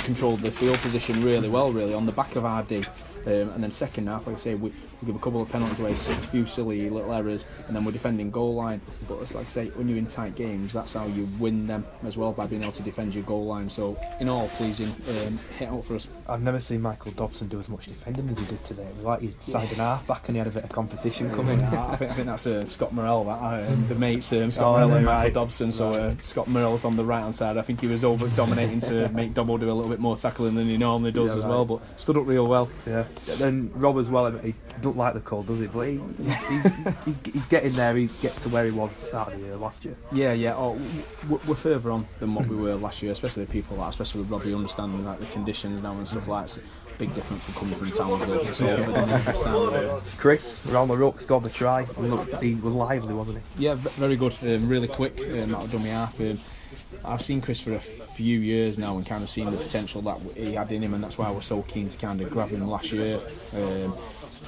[0.04, 2.86] controlled the field position really well, really on the back of our D.
[3.26, 4.70] Um, and then second half, like I say, we,
[5.02, 7.92] we give a couple of penalties away, a few silly little errors, and then we're
[7.92, 8.82] defending goal line.
[9.08, 11.86] But it's like I say, when you're in tight games, that's how you win them
[12.06, 13.70] as well by being able to defend your goal line.
[13.70, 14.88] So in all, pleasing
[15.28, 16.08] um, hit out for us.
[16.28, 18.84] I've never seen Michael Dobson do as much defending as he did today.
[18.84, 21.30] It was like he signed an half back and he had a bit of competition
[21.34, 21.60] coming.
[21.60, 24.66] Yeah, I, think, I think that's uh, Scott Murrell, that uh, the mates, um, Scott
[24.66, 25.16] Oh, Murrell and right.
[25.24, 25.72] Michael Dobson.
[25.72, 27.58] So uh, Scott Murrell's on the right hand side.
[27.58, 30.56] I think he was over dominating to make Dobbo do a little bit more tackling
[30.56, 32.70] than he normally does Yeah, as well, but stood up real well.
[32.86, 33.06] Yeah.
[33.26, 34.32] Then Rob as well.
[34.32, 35.68] He don't like the cold, does he?
[35.68, 37.96] But he, he, he, he's getting there.
[37.96, 39.96] He gets to where he was at the start of the year last year.
[40.12, 40.56] Yeah, yeah.
[40.56, 43.78] Oh, w- w- we're further on than what we were last year, especially the people
[43.78, 46.58] like, especially with Robbie understanding like the conditions now and stuff like that.
[46.58, 50.02] It's a big difference from coming from Townsville to Salford and this time of year.
[50.18, 51.86] Chris around the ruck scored the try.
[51.98, 53.66] Look, he was lively, wasn't he?
[53.66, 54.36] Yeah, very good.
[54.42, 55.20] Um, really quick.
[55.20, 56.20] Um, that'll done me half.
[56.20, 56.40] Um,
[57.06, 60.20] I've seen Chris for a few years now and kind of seen the potential that
[60.36, 62.50] he had in him, and that's why I was so keen to kind of grab
[62.50, 63.20] him last year.
[63.56, 63.96] Um,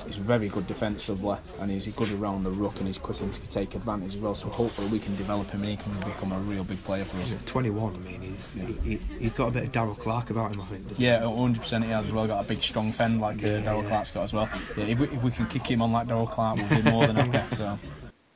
[0.06, 3.76] he's very good defensively and he's good around the ruck and he's quick to take
[3.76, 4.36] advantage as well.
[4.36, 7.18] So hopefully we can develop him and he can become a real big player for
[7.18, 7.34] us.
[7.46, 7.96] 21.
[7.96, 10.62] I mean, he's he, he's got a bit of Daryl Clark about him.
[10.62, 10.86] I think.
[10.98, 12.28] Yeah, 100% he has as well.
[12.28, 13.90] Got a big strong fend like uh, Yeah, Darrell yeah.
[13.90, 14.50] Clark's got as well.
[14.78, 17.08] Yeah, if we, if we can kick him on like Daryl Clark, we'll be more
[17.08, 17.56] than happy.
[17.56, 17.78] So.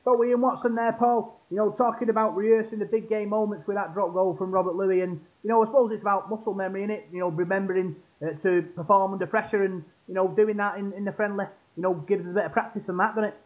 [0.05, 1.41] So Ian Watson there, Paul.
[1.49, 4.75] You know, talking about rehearsing the big game moments with that drop goal from Robert
[4.75, 7.07] Lui, and you know, I suppose it's about muscle memory in it.
[7.11, 11.05] You know, remembering uh, to perform under pressure, and you know, doing that in, in
[11.05, 11.45] the friendly.
[11.75, 13.37] You know, gives a bit of practice on that, doesn't it?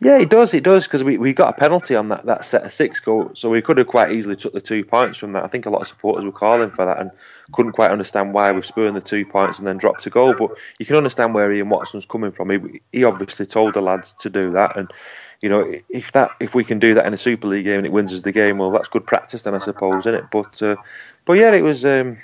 [0.00, 0.52] Yeah, it does.
[0.52, 3.30] It does because we, we got a penalty on that, that set of six goal,
[3.34, 5.44] so we could have quite easily took the two points from that.
[5.44, 7.10] I think a lot of supporters were calling for that and
[7.52, 10.34] couldn't quite understand why we've spurned the two points and then dropped a goal.
[10.36, 12.50] But you can understand where Ian Watson's coming from.
[12.50, 14.92] He, he obviously told the lads to do that, and
[15.44, 17.86] you know if that if we can do that in a Super League game and
[17.86, 20.24] it wins us the game, well, that's good practice then, I suppose, isn't it?
[20.32, 20.76] But uh,
[21.26, 22.16] but yeah, it was um,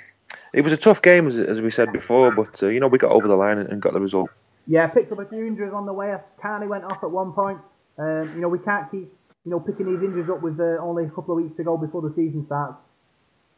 [0.51, 2.97] it was a tough game as, as we said before, but uh, you know we
[2.97, 4.31] got over the line and, and got the result.
[4.65, 6.15] Yeah, picked up a few injuries on the way.
[6.41, 7.59] Carney went off at one point.
[7.99, 9.13] Um, you know, we can't keep
[9.45, 11.77] you know picking these injuries up with uh, only a couple of weeks to go
[11.77, 12.79] before the season starts.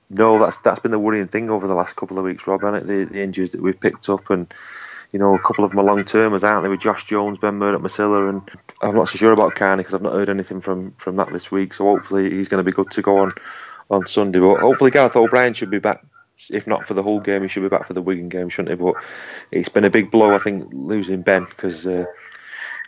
[0.09, 2.83] No, that's that's been the worrying thing over the last couple of weeks, Rob, hasn't
[2.83, 2.87] it?
[2.87, 4.53] The, the injuries that we've picked up, and
[5.13, 6.69] you know, a couple of them are long termers, aren't they?
[6.69, 8.41] With Josh Jones, Ben Murdoch, Masila, and
[8.81, 11.51] I'm not so sure about Carney because I've not heard anything from from that this
[11.51, 11.75] week.
[11.75, 13.31] So hopefully he's going to be good to go on
[13.91, 14.39] on Sunday.
[14.39, 16.03] But hopefully Gareth O'Brien should be back.
[16.49, 18.77] If not for the whole game, he should be back for the Wigan game, shouldn't
[18.77, 18.83] he?
[18.83, 18.95] But
[19.51, 21.87] it's been a big blow, I think, losing Ben because.
[21.87, 22.05] Uh,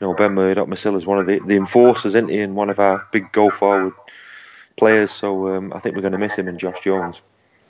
[0.01, 2.69] you know, Ben Murdoch, Masila is one of the, the enforcers, isn't he, and one
[2.69, 3.93] of our big go forward
[4.75, 5.09] players.
[5.09, 7.21] So um, I think we're going to miss him and Josh Jones.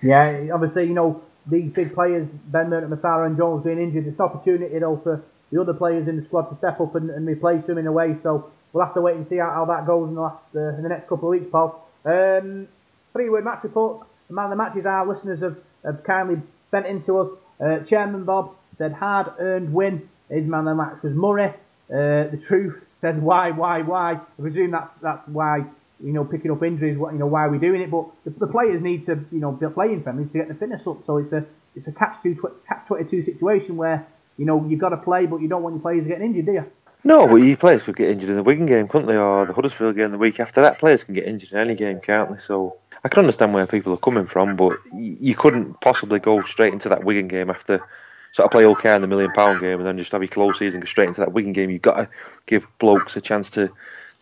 [0.02, 4.20] Yeah, obviously, you know, these big players, Ben Murdoch, Masila and Jones being injured, it's
[4.20, 7.28] an opportunity though for the other players in the squad to step up and, and
[7.28, 8.16] replace them in a way.
[8.24, 10.76] So we'll have to wait and see how, how that goes in the last uh,
[10.76, 11.88] in the next couple of weeks, Paul.
[12.04, 12.68] Um,
[13.14, 14.04] three word match reports.
[14.28, 17.30] The man of the matches our listeners have, have kindly sent in to us.
[17.60, 20.10] Uh, Chairman Bob said hard earned win.
[20.30, 21.54] His man of the match was Murray.
[21.90, 24.14] Uh, the truth said why, why, why.
[24.14, 25.66] I presume that's that's why
[26.04, 26.98] you know picking up injuries.
[26.98, 29.40] What you know why are we're doing it, but the, the players need to you
[29.40, 31.06] know be playing friendly to get the fitness up.
[31.06, 32.36] So it's a it's a catch two
[32.68, 35.76] catch twenty two situation where you know you've got to play, but you don't want
[35.76, 36.66] your players getting injured, do you?
[37.04, 39.16] No, but your players could get injured in the Wigan game, couldn't they?
[39.18, 40.80] Or the Huddersfield game the week after that.
[40.80, 42.38] Players can get injured in any game, can't they?
[42.38, 46.74] So I can understand where people are coming from, but you couldn't possibly go straight
[46.74, 47.88] into that Wigan game after
[48.32, 50.58] sort of play OK in the million pound game and then just have your close
[50.58, 51.70] season go straight into that Wigan game.
[51.70, 52.10] You've got to
[52.48, 53.72] give blokes a chance to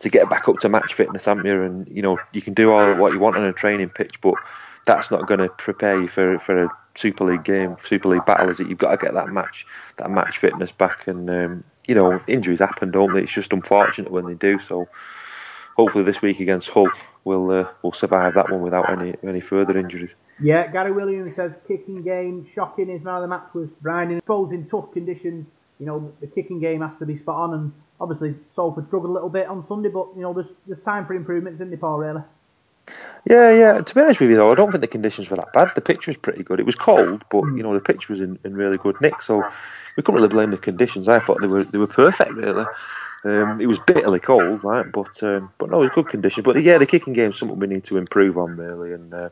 [0.04, 1.62] to get back up to match fitness, haven't you?
[1.62, 4.34] And you know you can do all what you want on a training pitch, but
[4.86, 8.50] that's not going to prepare you for for a Super League game, Super League battle.
[8.50, 8.68] Is it?
[8.68, 12.60] You've got to get that match that match fitness back, and um, you know injuries
[12.60, 13.22] happen, don't they?
[13.22, 14.58] It's just unfortunate when they do.
[14.58, 14.88] So
[15.76, 16.90] hopefully this week against Hull,
[17.24, 20.14] we'll uh, we'll survive that one without any any further injuries.
[20.40, 22.88] Yeah, Gary Williams says kicking game shocking.
[22.88, 24.14] His man of the match was Brian.
[24.14, 25.46] I suppose in tough conditions,
[25.78, 27.54] you know, the kicking game has to be spot on.
[27.54, 27.72] And
[28.04, 31.14] obviously, Salford struggled a little bit on Sunday, but you know, there's there's time for
[31.14, 31.98] improvements, isn't there, Paul?
[31.98, 32.22] Really?
[33.28, 33.80] Yeah, yeah.
[33.80, 35.70] To be honest with you, though, I don't think the conditions were that bad.
[35.74, 36.60] The pitch was pretty good.
[36.60, 39.42] It was cold, but you know the pitch was in, in really good nick, so
[39.96, 41.08] we couldn't really blame the conditions.
[41.08, 42.66] I thought they were they were perfect, really.
[43.24, 44.84] Um, it was bitterly cold, right?
[44.92, 46.44] But um, but no, it was good conditions.
[46.44, 48.92] But yeah, the kicking game's something we need to improve on, really.
[48.92, 49.30] And uh,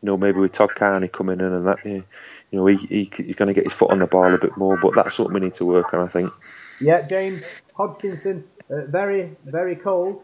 [0.00, 2.04] you know, maybe with Todd Carney coming in and that, you
[2.52, 4.78] know, he, he he's going to get his foot on the ball a bit more.
[4.80, 6.30] But that's something we need to work on, I think.
[6.80, 10.22] Yeah, James Hodgkinson, uh, very very cold.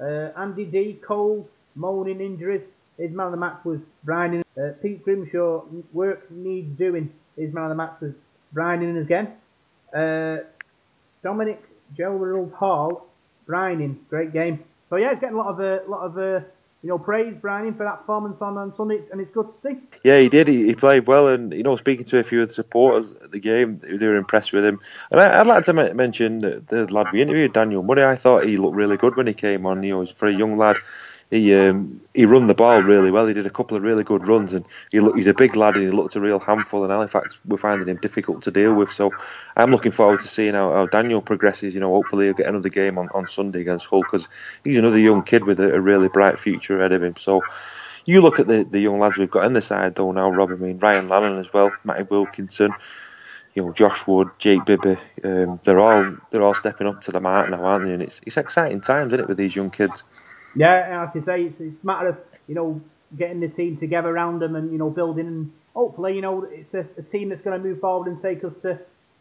[0.00, 2.62] Uh, Andy D, cold, moaning injuries.
[2.96, 4.42] His man of the match was Brian.
[4.56, 7.12] Uh, Pete Grimshaw, work needs doing.
[7.36, 8.12] His man of the match was
[8.52, 9.34] Brian again.
[9.94, 10.38] Uh,
[11.22, 11.62] Dominic
[11.94, 13.06] Gerald Hall,
[13.46, 14.64] Brian great game.
[14.88, 16.40] So yeah, it's getting a lot of uh, lot of uh,
[16.82, 19.76] you know praise, Brian, for that performance on, on Sunday, and it's good to see.
[20.02, 20.48] Yeah, he did.
[20.48, 23.30] He, he played well, and you know, speaking to a few of the supporters at
[23.30, 24.80] the game, they were impressed with him.
[25.10, 28.04] And I, would like to mention the, the lad we interviewed, Daniel Murray.
[28.04, 29.82] I thought he looked really good when he came on.
[29.82, 30.76] You know, for a young lad,
[31.30, 33.26] he um, he run the ball really well.
[33.26, 35.76] He did a couple of really good runs, and he look, he's a big lad,
[35.76, 36.82] and he looked a real handful.
[36.82, 38.90] And Halifax, we're finding him difficult to deal with.
[38.90, 39.12] So
[39.56, 41.72] I'm looking forward to seeing how, how Daniel progresses.
[41.72, 44.28] You know, hopefully he'll get another game on, on Sunday against Hull because
[44.64, 47.14] he's another young kid with a, a really bright future ahead of him.
[47.14, 47.42] So
[48.04, 50.50] you look at the, the young lads we've got in the side though now, Rob.
[50.50, 52.72] I mean Ryan Lannon as well, Matty Wilkinson,
[53.54, 54.96] you know Josh Wood, Jake Bibby.
[55.22, 57.94] Um, they're all they're all stepping up to the mark now, aren't they?
[57.94, 60.04] And it's it's exciting times, isn't it, with these young kids?
[60.54, 62.80] Yeah, like I say, it's, it's a matter of you know
[63.16, 66.74] getting the team together around them and you know building and hopefully you know it's
[66.74, 68.78] a, a team that's going to move forward and take us to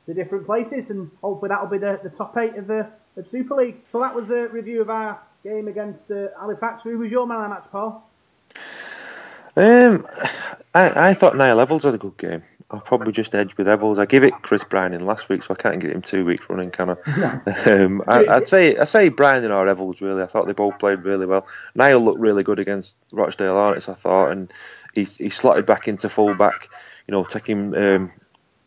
[0.08, 2.88] the different places and hopefully that'll be the, the top eight of the
[3.18, 3.78] of Super League.
[3.92, 6.84] So that was a review of our game against uh, Halifax.
[6.84, 8.10] Who was your man of the match, Paul?
[9.56, 10.06] Um,
[10.74, 12.44] I, I thought Niall Evalds had a good game.
[12.72, 13.98] I'll probably just edge with Evalds.
[13.98, 16.70] I give it Kris Brining last week, so I can't get him two weeks running,
[16.70, 17.42] can I?
[17.66, 20.02] um, I I'd say I say Browning or Evalds.
[20.02, 21.48] Really, I thought they both played really well.
[21.74, 24.54] Niall looked really good against Rochdale Hornets, I thought, and
[24.94, 26.70] he he slotted back into full back.
[27.08, 28.12] You know, taking um,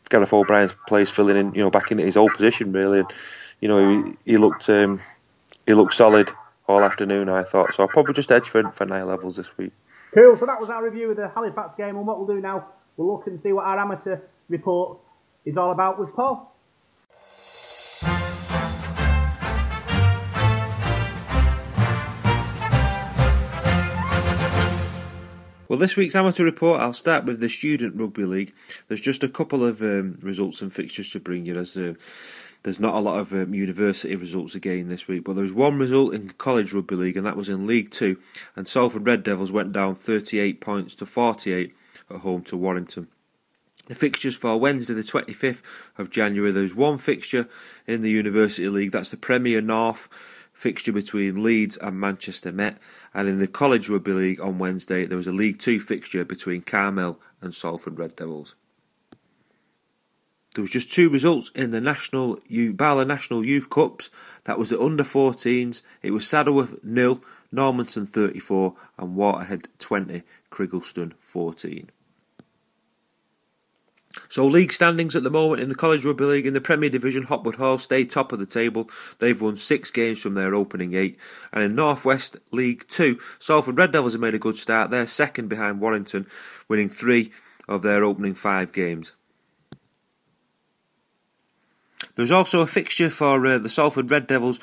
[0.09, 3.11] Gareth O'Brien's place, filling in, you know, back into his old position really, and
[3.61, 5.01] you know he, he looked um,
[5.65, 6.29] he looked solid
[6.67, 7.29] all afternoon.
[7.29, 7.85] I thought so.
[7.85, 9.73] I'll probably just edge for for Niall Evalds this week.
[10.13, 10.37] Cool.
[10.37, 13.13] So that was our review of the Halifax game, and what we'll do now, we'll
[13.13, 14.99] look and see what our amateur report
[15.45, 16.53] is all about with Paul.
[25.73, 28.53] Well, this week's amateur report, I'll start with the Student Rugby League.
[28.89, 31.57] There's just a couple of um, results and fixtures to bring you.
[31.57, 31.95] As uh,
[32.63, 35.79] there's not a lot of um, university results again this week, but there was one
[35.79, 38.19] result in College Rugby League, and that was in League Two.
[38.55, 41.75] And Salford Red Devils went down 38 points to 48
[42.11, 43.09] at home to Warrington.
[43.89, 45.63] The fixtures for Wednesday, the 25th
[45.99, 47.49] of January, there's one fixture
[47.87, 50.09] in the University League, that's the Premier North
[50.63, 52.81] fixture between Leeds and Manchester Met.
[53.13, 56.61] And in the College Rugby League on Wednesday, there was a League Two fixture between
[56.61, 58.55] Carmel and Salford Red Devils.
[60.55, 64.11] There was just two results in the National BARLA National Youth Cups.
[64.45, 65.83] That was the under 14s.
[66.03, 71.91] It was Saddleworth nil, Normanton 34, and Waterhead 20, Criggleston 14.
[74.29, 77.25] So league standings at the moment in the College Rugby League in the Premier Division,
[77.25, 78.89] Hopwood Hall stay top of the table.
[79.19, 81.19] They've won six games from their opening eight.
[81.53, 84.91] And in Northwest League Two, Salford Red Devils have made a good start.
[84.91, 86.27] They're second behind Warrington,
[86.69, 87.33] winning three
[87.69, 89.13] of their opening five games.
[92.15, 94.61] There's also a fixture for uh, the Salford Red Devils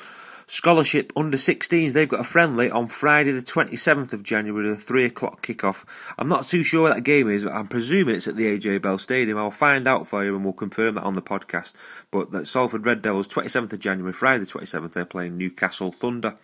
[0.50, 1.92] Scholarship under 16s.
[1.92, 5.84] They've got a friendly on Friday, the 27th of January, the 3 o'clock kickoff.
[6.18, 8.82] I'm not too sure what that game is, but I'm presuming it's at the AJ
[8.82, 9.38] Bell Stadium.
[9.38, 11.74] I'll find out for you and we'll confirm that on the podcast.
[12.10, 16.34] But that Salford Red Devils, 27th of January, Friday, the 27th, they're playing Newcastle Thunder.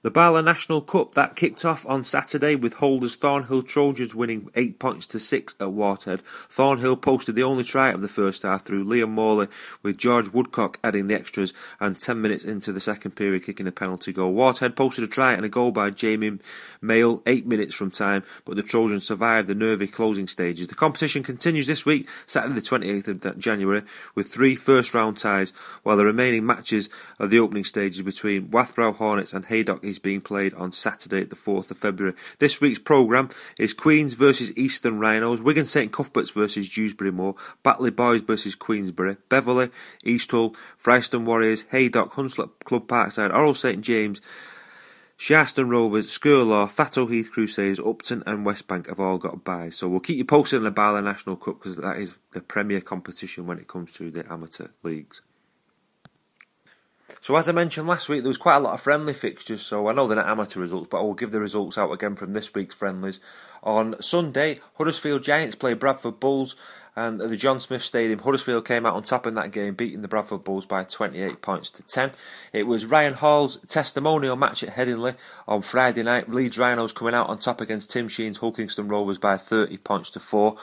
[0.00, 4.78] The BARLA National Cup that kicked off on Saturday with holders Thornhill Trojans winning 8
[4.78, 6.20] points to 6 at Waterhead.
[6.48, 9.48] Thornhill posted the only try of the first half through Liam Morley
[9.82, 13.72] with George Woodcock adding the extras and 10 minutes into the second period kicking a
[13.72, 14.34] penalty goal.
[14.34, 16.38] Waterhead posted a try and a goal by Jamie
[16.80, 20.68] Mail 8 minutes from time but the Trojans survived the nervy closing stages.
[20.68, 23.82] The competition continues this week, Saturday the 28th of January
[24.14, 25.50] with three first round ties
[25.82, 29.98] while the remaining matches of the opening stages between Wath Brow Hornets and Haydock is
[29.98, 32.14] being played on Saturday, the 4th of February.
[32.38, 37.90] This week's programme is Queens versus Eastern Rhinos, Wigan St Cuthberts versus Dewsbury Moor, Batley
[37.90, 39.70] Boys versus Queensbury, Beverley,
[40.04, 44.20] East Hull, Fryston Warriors, Haydock, Hunslet Club Parkside, Orrell St James,
[45.18, 49.76] Shaston Rovers, Skirlaugh, Thatto Heath Crusaders, Upton and West Bank have all got buys.
[49.76, 52.80] So we'll keep you posted on the BARLA National Cup because that is the premier
[52.80, 55.22] competition when it comes to the amateur leagues.
[57.20, 59.62] So as I mentioned last week, there was quite a lot of friendly fixtures.
[59.62, 62.16] So I know they're not amateur results, but I will give the results out again
[62.16, 63.20] from this week's friendlies.
[63.62, 66.54] On Sunday, Huddersfield Giants played Bradford Bulls,
[66.94, 70.02] and at the John Smith Stadium, Huddersfield came out on top in that game, beating
[70.02, 72.12] the Bradford Bulls by 28 points to 10.
[72.52, 75.16] It was Ryan Hall's testimonial match at Headingley
[75.46, 76.28] on Friday night.
[76.28, 80.20] Leeds Rhinos coming out on top against Tim Sheens' Hulkingston Rovers by 30 points to
[80.20, 80.56] 4.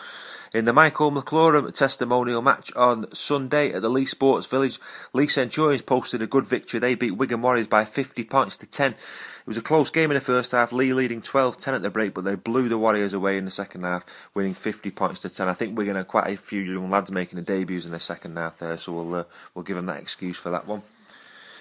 [0.55, 4.79] In the Michael McIlorum testimonial match on Sunday at the Leigh Sports Village,
[5.11, 6.79] Leigh Centurions posted a good victory.
[6.79, 8.93] They beat Wigan Warriors by 50 points to 10.
[8.93, 8.97] It
[9.45, 12.13] was a close game in the first half, Leigh leading 12 10 at the break,
[12.13, 15.49] but they blew the Warriors away in the second half, winning 50 points to 10.
[15.49, 18.37] I think Wigan had quite a few young lads making their debuts in the second
[18.37, 19.23] half there, so we'll, uh,
[19.55, 20.83] we'll give them that excuse for that one.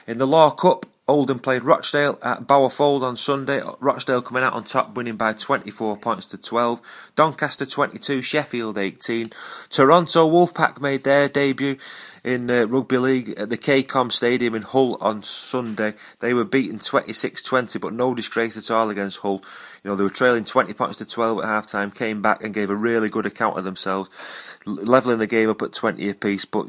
[0.07, 3.61] In the Law Cup, Oldham played Rochdale at Bowerfold on Sunday.
[3.79, 6.81] Rochdale coming out on top, winning by 24 points to 12.
[7.15, 9.31] Doncaster 22, Sheffield 18.
[9.69, 11.77] Toronto Wolfpack made their debut
[12.25, 15.93] in rugby league at the KCOM Stadium in Hull on Sunday.
[16.21, 19.43] They were beaten 26-20, but no disgrace at all against Hull.
[19.83, 22.55] You know, they were trailing 20 points to 12 at half time, came back and
[22.55, 26.67] gave a really good account of themselves, levelling the game up at 20 apiece, but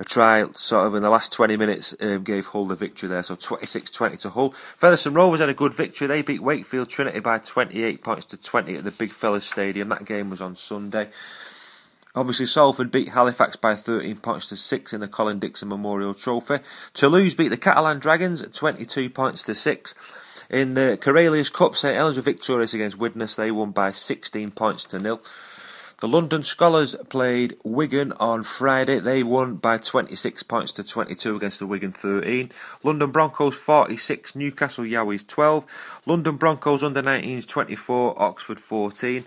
[0.00, 3.22] a try sort of in the last 20 minutes um, gave Hull the victory there.
[3.22, 4.50] So 26-20 to Hull.
[4.50, 6.06] Featherstone Rovers had a good victory.
[6.06, 9.88] They beat Wakefield Trinity by 28 points to 20 at the Big Fellas Stadium.
[9.88, 11.08] That game was on Sunday.
[12.14, 16.58] Obviously, Salford beat Halifax by 13 points to 6 in the Colin Dixon Memorial Trophy.
[16.94, 19.94] Toulouse beat the Catalan Dragons at 22 points to 6.
[20.50, 23.36] In the Karalius Cup, St Helens were victorious against Widnes.
[23.36, 25.20] They won by 16 points to nil.
[26.00, 29.00] The London Scholars played Wigan on Friday.
[29.00, 32.50] They won by 26 points to 22 against the Wigan 13.
[32.84, 36.02] London Broncos 46, Newcastle Yowies 12.
[36.06, 39.24] London Broncos under 19s 24, Oxford 14.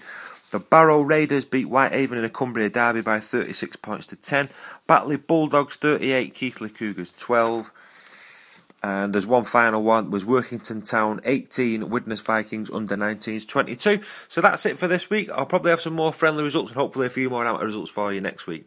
[0.51, 4.47] The Barrow Raiders beat Whitehaven in a Cumbria derby by 36 points to 10.
[4.87, 7.69] Batley Bulldogs 38, Keighley Cougars 12.
[8.83, 14.01] And there's one final one was Workington Town 18, Widnes Vikings under 19s 22.
[14.27, 15.29] So that's it for this week.
[15.31, 18.11] I'll probably have some more friendly results and hopefully a few more amateur results for
[18.11, 18.65] you next week.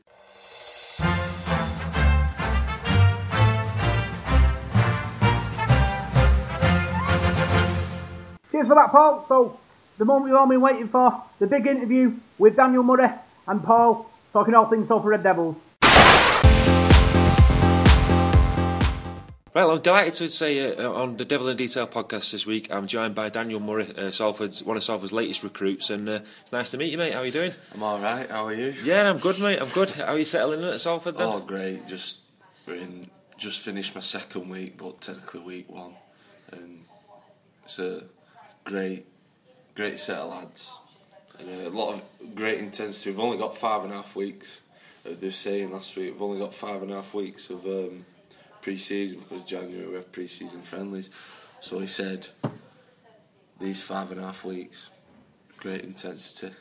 [8.53, 9.25] Cheers for that, Paul.
[9.27, 9.59] So,
[9.99, 13.11] the moment we've all been waiting for, the big interview with Daniel Murray
[13.49, 15.57] and Paul, talking all things Salford Red Devils.
[19.55, 22.89] Well, I'm delighted to say uh, on the Devil in Detail podcast this week, I'm
[22.89, 26.73] joined by Daniel Murray, uh, Salford's one of Salford's latest recruits, and uh, it's nice
[26.73, 27.13] to meet you, mate.
[27.13, 27.53] How are you doing?
[27.73, 28.29] I'm all right.
[28.29, 28.75] How are you?
[28.83, 29.61] Yeah, I'm good, mate.
[29.63, 29.91] I'm good.
[29.93, 31.29] How are you settling in at Salford then?
[31.29, 31.87] Oh, great.
[31.87, 32.19] Just
[32.67, 33.05] we're in.
[33.39, 35.95] Just finished my second week, but technically week one,
[36.51, 36.81] and
[37.63, 38.03] it's a
[38.65, 39.07] great,
[39.77, 40.77] great set of lads,
[41.39, 43.11] and a lot of great intensity.
[43.13, 44.63] We've only got five and a half weeks.
[45.07, 47.65] Uh, they were saying last week we've only got five and a half weeks of
[47.67, 48.05] um,
[48.65, 51.11] pre-season because January we have pre-season friendlies.
[51.61, 52.29] So he said
[53.61, 54.89] these five and a half weeks,
[55.59, 56.55] great intensity,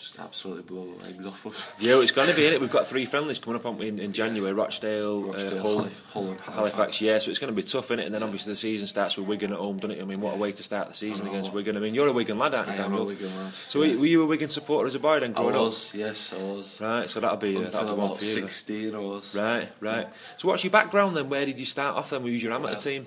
[0.00, 1.70] just absolutely blow the legs off us.
[1.78, 2.60] Yeah, it's going to be in it.
[2.60, 6.28] We've got three friendlies coming up in, in January: Rochdale, Rochdale, uh, Hull, Halif- Hull
[6.30, 6.56] and Halifax.
[6.56, 7.00] Halifax.
[7.02, 8.06] Yeah, so it's going to be tough in it.
[8.06, 10.00] And then obviously the season starts with Wigan at home, doesn't it?
[10.00, 11.76] I mean, what a way to start the season I against Wigan.
[11.76, 13.52] I mean, you're a Wigan lad, aren't you, I am a Wigan lad.
[13.68, 15.60] So you- were you a Wigan supporter as a boy then I growing up?
[15.62, 16.80] was, yes, I was.
[16.80, 18.30] Right, so that'll be uh, that'll Until be one for you.
[18.32, 19.34] 16, I was.
[19.34, 20.08] Right, right.
[20.38, 21.28] So what's your background then?
[21.28, 22.22] Where did you start off then?
[22.22, 23.06] Were you your amateur team?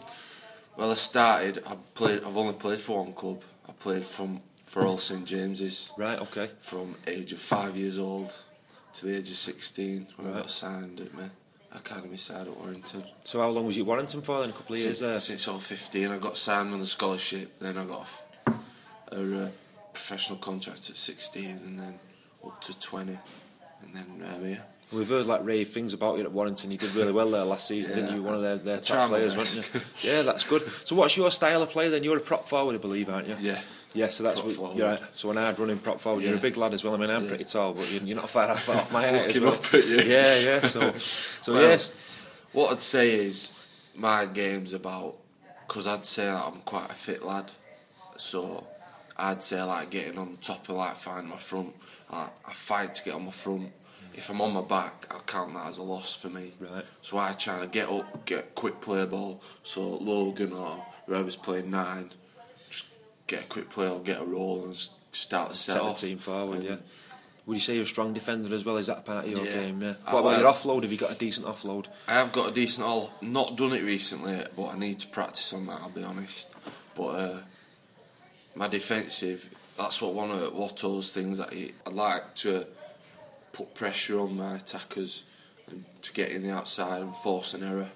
[0.77, 1.63] Well, I started.
[1.67, 2.23] I played.
[2.23, 3.41] I've only played for one club.
[3.67, 4.41] I played from
[4.73, 6.49] for Orrell St James's Right, okay.
[6.59, 8.33] from age of five years old
[8.95, 11.29] to the age of sixteen when I got signed at my
[11.75, 13.03] academy side at Warrington.
[13.23, 14.49] So how long was you at Warrington for then?
[14.49, 15.19] A couple of years Since, there?
[15.19, 17.59] since I was fifteen, I got signed on a scholarship.
[17.59, 18.07] Then I got
[19.11, 19.49] a, uh,
[19.93, 21.99] professional contract at sixteen, and then
[22.43, 23.19] up to twenty,
[23.83, 24.63] and then I'm here.
[24.91, 26.71] We've heard like rave things about you at Warrington.
[26.71, 28.23] You did really well there last season, didn't you?
[28.23, 29.81] One of their, their top players, weren't you?
[30.07, 30.61] Yeah, that's good.
[30.83, 32.03] So what's your style of play then?
[32.03, 33.35] You're a prop forward, I believe, aren't you?
[33.39, 33.59] Yeah.
[33.93, 34.77] Yeah, so that's what, forward.
[34.77, 35.01] you're right.
[35.13, 36.23] So an hard running prop forward.
[36.23, 36.95] You're a big lad as well.
[36.95, 37.29] I mean, I'm Yeah.
[37.29, 39.53] pretty tall, but you're, not far off, off my height Looking well.
[39.53, 39.97] up at you.
[39.97, 40.61] Yeah, yeah.
[40.61, 40.93] So,
[41.41, 41.91] so Well, yes,
[42.53, 45.15] What I'd say is my game's about
[45.67, 47.51] because I'd say I'm quite a fit lad,
[48.17, 48.65] so
[49.17, 51.75] I'd say like getting on top of like finding my front.
[52.11, 53.71] Like, I fight to get on my front.
[54.15, 56.53] If I'm on my back, I'll count that as a loss for me.
[56.59, 56.85] Right.
[57.01, 59.41] So I try to get up, get quick play ball.
[59.63, 62.11] So Logan or whoever's playing nine,
[63.27, 64.75] get a quick play or get a roll and
[65.11, 66.57] start to set set the team forward.
[66.59, 66.75] And Yeah.
[67.45, 68.77] Would you say you're a strong defender as well?
[68.77, 69.51] Is that part of your Yeah.
[69.51, 69.81] game?
[69.81, 69.95] Yeah.
[70.05, 70.39] I What about will.
[70.39, 70.83] your offload?
[70.83, 71.87] Have you got a decent offload?
[72.07, 73.11] I have got a decent all.
[73.21, 75.81] Not done it recently, but I need to practice on that.
[75.81, 76.51] I'll be honest.
[76.95, 77.37] But uh,
[78.55, 82.65] my defensive, that's what one of Watto's things that he, I like to
[83.51, 85.23] put pressure on my attackers
[85.67, 87.89] and to get in the outside and force an error.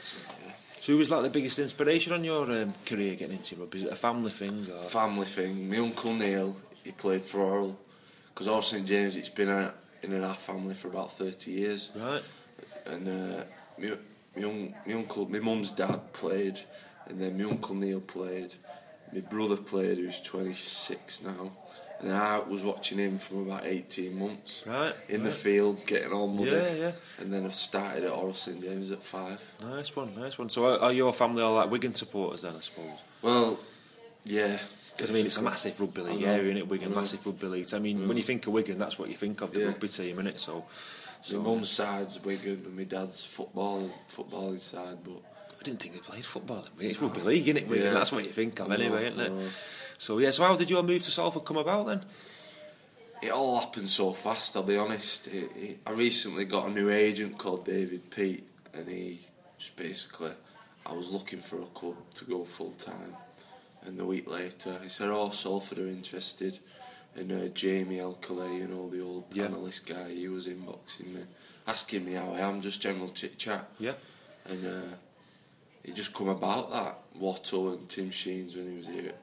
[0.00, 0.16] So.
[0.82, 3.78] So who was like the biggest inspiration on your um, career getting into rugby?
[3.78, 4.66] Is it a family thing?
[4.68, 4.82] Or?
[4.82, 5.70] Family thing.
[5.70, 7.76] My uncle Neil, he played for Orrell
[8.34, 9.14] because Orrell St James.
[9.14, 9.72] It's been a,
[10.02, 11.92] in our family for about thirty years.
[11.94, 12.22] Right.
[12.86, 13.44] and uh,
[13.78, 13.96] my,
[14.36, 16.58] my, un- my uncle, my mum's dad played,
[17.06, 18.54] and then my uncle Neil played.
[19.12, 21.52] My brother played, who's 26 now,
[22.02, 24.64] and I was watching him from about 18 months.
[24.66, 26.78] Right, In the field, getting on with Yeah, it.
[26.80, 26.92] yeah.
[27.22, 29.40] And then I've started at Orrell St James at five.
[29.62, 30.48] Nice one, nice one.
[30.48, 32.54] So are, are your family all like Wigan supporters then?
[32.56, 32.98] I suppose.
[33.22, 33.58] Well,
[34.24, 34.58] yeah.
[34.96, 36.68] Because I mean, it's a massive rugby league area, isn't it?
[36.68, 37.72] Wigan, massive rugby league.
[37.72, 38.16] I mean, when mm.
[38.18, 39.66] you think of Wigan, that's what you think of the Yeah.
[39.68, 40.40] rugby team, isn't it?
[40.40, 40.66] So,
[41.22, 45.22] so My mum's side's Wigan, and my dad's football, footballing side, but
[45.62, 46.64] I didn't think they played football.
[46.80, 47.76] It's rugby league, isn't it?
[47.78, 47.92] Yeah.
[47.92, 49.52] that's what you think of anyway, isn't it?
[49.96, 50.32] So yeah.
[50.32, 52.04] So how did your move to Salford come about then?
[53.22, 54.56] it all happened so fast.
[54.56, 55.28] I'll be honest.
[55.28, 58.44] It, it, I recently got a new agent called David Pete,
[58.74, 59.20] and he
[59.56, 60.32] just basically,
[60.84, 63.14] I was looking for a club to go full time,
[63.86, 66.58] and the week later he said, "Oh, Salford are interested,"
[67.14, 69.46] and uh, Jamie Alcalay, you know, the old Yeah.
[69.46, 71.20] panelist guy, he was inboxing me,
[71.68, 73.92] asking me how I am, just general chit chat, Yeah.
[74.46, 74.96] and uh,
[75.84, 79.14] it just come about that Watto and Tim Sheens when he was here.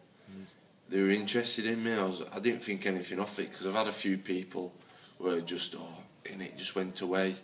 [0.90, 1.94] They were interested in me.
[1.94, 2.24] I was.
[2.34, 4.74] I didn't think anything of it because I've had a few people
[5.20, 7.36] where just oh, and it just went away.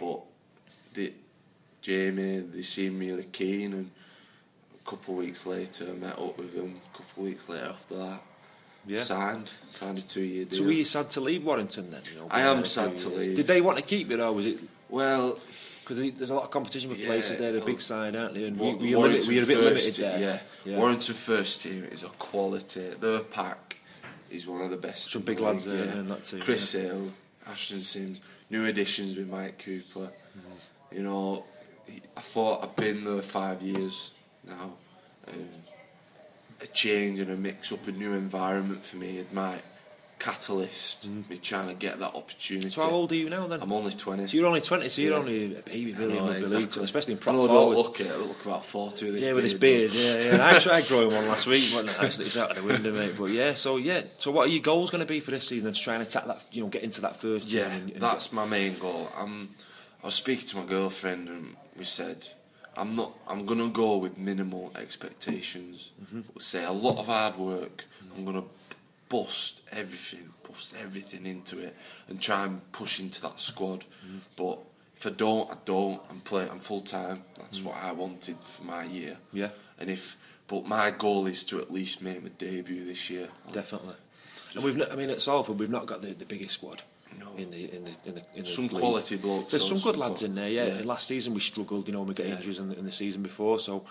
[0.00, 0.20] But
[0.94, 1.12] the
[1.82, 3.90] Jamie, they seemed really keen, and
[4.74, 6.80] a couple of weeks later, I met up with them.
[6.94, 8.22] A couple of weeks later after that,
[8.86, 9.02] Yeah.
[9.02, 10.58] signed, signed a two-year deal.
[10.60, 12.00] So were you sad to leave Warrington then?
[12.10, 13.36] You know, I am sad to leave.
[13.36, 14.60] Did they want to keep you or was it?
[14.88, 15.38] well,
[15.84, 18.34] Because there's a lot of competition with Yeah, places there, they're a big side, aren't
[18.34, 18.46] they?
[18.46, 20.40] And were, you limit, were you a bit first limited there?
[20.64, 20.78] Yeah.
[20.78, 22.94] Warrington first team is a quality.
[22.98, 23.76] Their pack
[24.30, 25.12] is one of the best.
[25.12, 27.12] Some big the lads there in that team, Chris Hill,
[27.46, 30.10] Ashton Sims, new additions with Mike Cooper.
[30.10, 30.96] Mm-hmm.
[30.96, 31.44] You know,
[32.16, 34.12] I thought I've been there five years
[34.46, 34.72] now.
[35.28, 35.48] Um,
[36.62, 39.18] a change and a mix up, a new environment for me.
[39.18, 39.62] It might
[40.24, 42.68] catalyst me trying to get that opportunity.
[42.68, 42.72] Mm.
[42.72, 43.60] So how old are you now then?
[43.60, 44.26] I'm only 20.
[44.26, 45.18] So you're only 20, so you're Yeah.
[45.18, 46.82] only a baby really I know, exactly.
[46.84, 47.74] especially in I prop know I forward.
[47.74, 48.10] don't look it.
[48.10, 50.46] I look about 40 with this yeah, with his beard, yeah, yeah.
[50.46, 53.14] I tried growing one last week, but it's, out of the window, mate.
[53.18, 55.66] But yeah, so yeah, so what are your goals going to be for this season?
[55.66, 57.58] And to try and attack that, you know, get into that first team.
[57.60, 59.10] Yeah, and, and that's my main goal.
[59.18, 59.50] I'm,
[60.02, 62.28] I was speaking to my girlfriend and we said,
[62.76, 63.12] I'm not.
[63.28, 65.92] I'm gonna go with minimal expectations.
[66.02, 66.20] Mm-hmm.
[66.34, 67.84] We'll say a lot of hard work.
[68.16, 68.44] I'm gonna
[69.08, 71.76] bust everything, bust everything into it,
[72.08, 73.84] and try and push into that squad.
[74.06, 74.18] Mm-hmm.
[74.36, 74.58] But
[74.96, 76.00] if I don't, I don't.
[76.10, 76.50] I'm playing.
[76.50, 77.22] I'm full time.
[77.38, 79.16] That's what I wanted for my year.
[79.32, 79.50] Yeah.
[79.78, 83.28] And if, but my goal is to at least make my debut this year.
[83.52, 83.94] Definitely.
[84.54, 86.82] And we've not, I mean, at Salford, we've not got the, the biggest squad.
[87.18, 87.26] No.
[87.36, 88.78] In the in the in the, in the Some league.
[88.80, 90.48] quality blokes, There's some good some lads in there.
[90.48, 90.66] Yeah.
[90.78, 90.84] yeah.
[90.84, 91.86] Last season we struggled.
[91.86, 92.36] You know, we got Yeah.
[92.36, 93.60] injuries in the, in the season before.
[93.60, 93.84] So,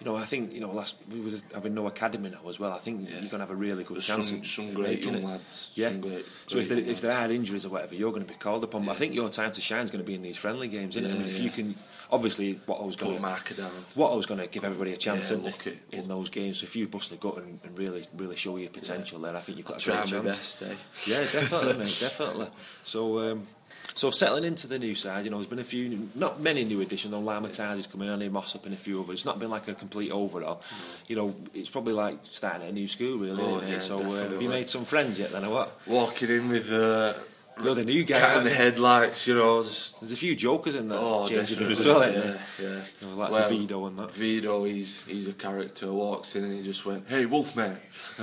[0.00, 2.72] you know, I think you know last we were having no academy now as well.
[2.72, 3.12] I think Yeah.
[3.20, 4.28] you're going to have a really good There's chance.
[4.28, 5.24] some- in- some in great young it.
[5.24, 5.90] lads, Yeah.
[5.90, 8.38] some great- so if there, if there are injuries or whatever, you're going to be
[8.38, 8.84] called upon.
[8.86, 10.96] But I think your time to shine is going to be in these friendly games,
[10.96, 11.14] isn't it?
[11.14, 11.74] I Yeah, mean, if you can,
[12.10, 13.70] obviously, what I was going a marker down.
[13.94, 15.98] what I was going to give everybody a chance Yeah, look it, it.
[16.00, 16.58] in those games.
[16.60, 19.40] So if you bust the gut and, and really, really show your potential, then I
[19.40, 20.36] think you've got a Try great chance.
[20.38, 20.74] best, eh?
[21.06, 22.48] Yeah, definitely, mate, definitely.
[22.84, 23.46] So, um,
[23.94, 26.80] so settling into the new side, you know, there's been a few, not many new
[26.80, 27.12] additions.
[27.12, 29.14] No Lama Tasi coming on, Moss up and a few others.
[29.14, 30.60] It's not been like a complete overhaul.
[31.06, 33.40] You know, it's probably like starting a new school, really.
[33.40, 33.72] Oh, isn't it?
[33.72, 35.30] yeah, so, uh, have you made some friends yet?
[35.30, 35.80] Then or what?
[35.86, 37.16] Walking in with the
[37.62, 38.18] You're the new guy.
[38.18, 39.62] cat in the headlights, you know.
[39.62, 40.98] Just, There's a few jokers in there.
[41.00, 41.72] oh, definitely.
[41.72, 42.80] as well, yeah, yeah.
[43.00, 44.10] You know, lots of Vito and that.
[44.10, 45.92] Vito, he's he's a character.
[45.92, 47.78] Walks in and he just went, "Hey, Wolfman."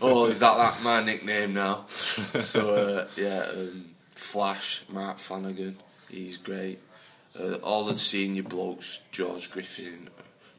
[0.00, 1.86] oh, is that that my nickname now?
[1.88, 3.84] so uh, yeah, um,
[4.16, 5.76] Flash, Mark Flanagan,
[6.10, 6.80] he's great.
[7.38, 10.08] Uh, all the senior blokes, George Griffin,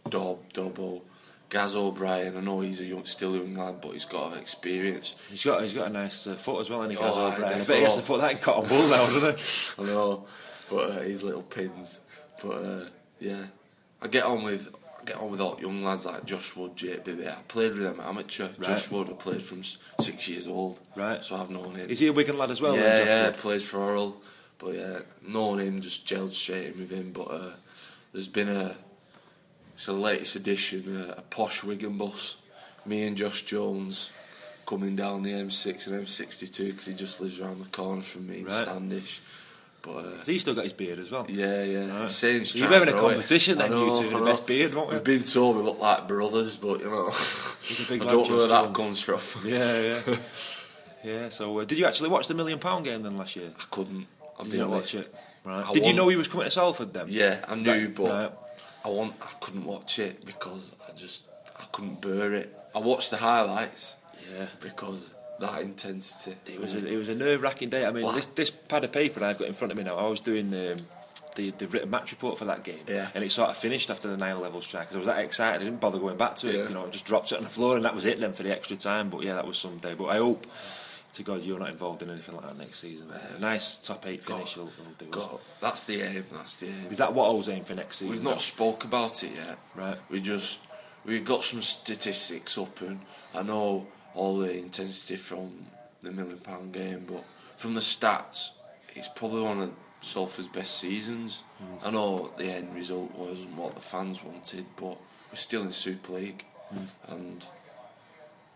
[0.10, 1.01] Dob, Dobbo,
[1.49, 2.38] Gaz O'Brien.
[2.38, 5.16] I know he's a young, still a young lad, but he's got experience.
[5.30, 7.34] He's got he's got a nice uh, foot as well, and he Oh, has I
[7.34, 7.62] O'Brien.
[7.62, 9.43] I bet he has to put that in cotton wool now, doesn't he?
[9.80, 10.28] I know,
[10.70, 11.99] but uh, his little pins.
[12.43, 12.86] But uh,
[13.20, 13.45] yeah,
[14.01, 14.74] I get on with
[15.08, 17.28] get on with all young lads like Josh Wood, Jake Bibby.
[17.28, 18.45] I played with them amateur.
[18.45, 18.62] Right.
[18.62, 19.64] Josh Wood, I played from
[19.99, 20.80] six years old.
[20.95, 21.24] Right.
[21.24, 21.89] So I've known him.
[21.89, 22.76] Is he a Wigan lad as well?
[22.76, 23.38] yeah, then, yeah, Wood?
[23.38, 24.14] plays for Orrell.
[24.60, 27.12] But yeah, known him, just gelled straight in with him.
[27.12, 27.51] But uh,
[28.12, 28.76] there's been a
[29.76, 32.38] it's the latest edition, uh, a posh Wigan bus.
[32.86, 34.10] Me and Josh Jones
[34.66, 38.39] coming down the M6 and M62 because he just lives around the corner from me
[38.39, 38.64] in Right.
[38.64, 39.22] Standish.
[39.88, 41.25] But uh, he still got his beard as well?
[41.29, 42.01] yeah, yeah.
[42.01, 42.11] Right.
[42.11, 42.99] Saying So you're having a it.
[42.99, 44.95] competition then, I you two, I the best beard, won't we?
[44.95, 47.07] We've been told we look like brothers, but you know,
[47.91, 49.21] I don't know where that comes from.
[49.45, 50.17] Yeah, yeah.
[51.03, 53.49] yeah, so uh, did you actually watch the million pound game then last year?
[53.57, 54.07] I couldn't.
[54.38, 54.95] I'll Did you honest.
[54.95, 55.15] watch it?
[55.45, 55.65] Right.
[55.69, 57.05] I Did you know he was coming to Salford then?
[57.07, 58.31] Yeah, I knew, Right, but right.
[58.85, 59.15] I want.
[59.21, 61.29] I couldn't watch it because I just
[61.59, 62.53] I couldn't bear it.
[62.75, 63.95] I watched the highlights.
[64.38, 64.47] Yeah.
[64.61, 66.35] because that intensity.
[66.45, 67.85] It was a, it was a nerve wracking day.
[67.85, 68.11] I mean, Wow.
[68.11, 69.95] this this pad of paper I've got in front of me now.
[69.97, 70.85] I was doing um,
[71.35, 73.09] the the written match report for that game, Yeah.
[73.13, 74.88] and it sort of finished after the nine level strike.
[74.88, 76.55] 'cause I was that excited, I didn't bother going back to it.
[76.55, 76.63] Yeah.
[76.69, 78.43] You know, I just dropped it on the floor, and that was it then for
[78.43, 79.09] the extra time.
[79.09, 79.93] But yeah, that was some day.
[79.93, 80.47] But I hope
[81.13, 83.09] to God you're not involved in anything like that next season.
[83.11, 85.19] A nice top eight finish will, will do.
[85.19, 85.27] us.
[85.61, 86.25] That's the aim.
[86.31, 86.88] That's the aim.
[86.91, 88.11] Is that what I was aiming for next season?
[88.13, 89.57] We've not spoke about it yet.
[89.75, 89.97] Right.
[90.09, 90.59] We just
[91.05, 92.99] we've got some statistics up, and
[93.33, 93.88] I know
[94.18, 95.68] all the intensity from
[96.01, 97.24] the million pound game, but
[97.55, 98.49] from the stats,
[98.95, 101.43] it's probably one of Salford's best seasons.
[101.59, 101.88] Hmm.
[101.88, 104.97] I know the end result wasn't what the fans wanted, but
[105.30, 106.86] we're still in Super League, Hmm.
[107.13, 107.45] and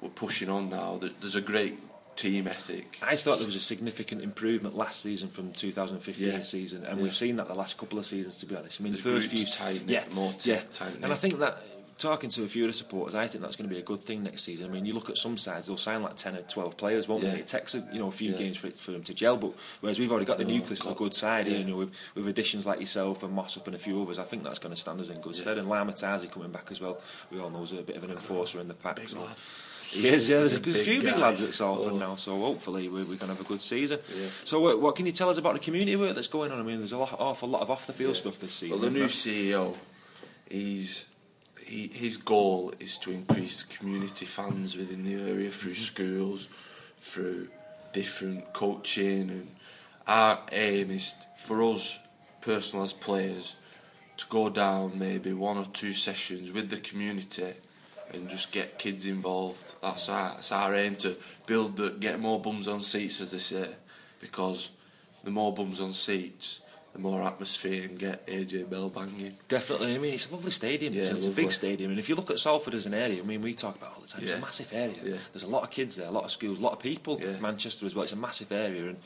[0.01, 0.99] we're pushing on now.
[1.19, 1.77] There's a great
[2.15, 2.97] team ethic.
[3.01, 6.41] I thought there was a significant improvement last season from 2015 Yeah.
[6.41, 7.03] season, and Yeah.
[7.03, 8.37] we've seen that the last couple of seasons.
[8.39, 11.03] To be honest, I mean, The the, first few tight-knit, yeah, more t- yeah, tight-knit.
[11.03, 11.57] and I think that
[12.01, 14.01] talking to a few of the supporters, I think that's going to be a good
[14.03, 14.65] thing next season.
[14.65, 17.23] I mean, you look at some sides; they'll sign like 10 or 12 players, won't
[17.23, 17.33] Yeah.
[17.33, 17.39] they?
[17.39, 18.37] It takes a, you know a few Yeah.
[18.37, 20.81] games for, it, for them to gel, but whereas we've already got the Oh, nucleus
[20.81, 23.67] of a good side here, you know, with, with additions like yourself and Moss up
[23.67, 25.57] and a few others, I think that's going to stand us in good stead.
[25.57, 26.99] And Lama Tasi coming back as well.
[27.31, 28.95] We all know he's a bit of an enforcer in the pack.
[28.97, 29.35] Big so- lad.
[29.91, 30.37] he is, yeah.
[30.37, 31.19] There's a, a there's a big few big guy.
[31.19, 31.97] lads at Salford Oh.
[31.97, 33.99] now, so hopefully we're, we're going to have a good season.
[34.17, 34.27] Yeah.
[34.45, 36.59] So, uh, what can you tell us about the community work that's going on?
[36.59, 38.21] I mean, there's a lot, awful lot of off the field Yeah.
[38.21, 38.79] stuff this season.
[38.79, 39.75] Well, the new CEO,
[40.49, 41.05] he's
[41.63, 45.81] he, his goal is to increase community fans within the area through mm-hmm.
[45.81, 46.49] schools,
[46.99, 47.47] through
[47.93, 49.47] different coaching, and
[50.07, 51.99] our aim is for us,
[52.41, 53.55] personal as players,
[54.17, 57.53] to go down maybe one or two sessions with the community
[58.13, 59.73] and just get kids involved.
[59.81, 63.37] That's our, that's our aim to build, the, get more bums on seats, as they
[63.37, 63.69] say,
[64.19, 64.71] because
[65.23, 66.61] the more bums on seats,
[66.93, 69.37] the more atmosphere and get AJ Bell banging.
[69.47, 69.95] Definitely.
[69.95, 70.93] I mean, it's a lovely stadium.
[70.93, 73.21] Yeah, it's, it's a big stadium, and if you look at Salford as an area,
[73.21, 74.23] I mean, we talk about it all the time.
[74.23, 74.97] It's a massive area.
[75.03, 75.17] Yeah.
[75.31, 77.19] There's a lot of kids there, a lot of schools, a lot of people.
[77.21, 77.39] Yeah.
[77.39, 78.03] Manchester as well.
[78.03, 78.97] It's a massive area, and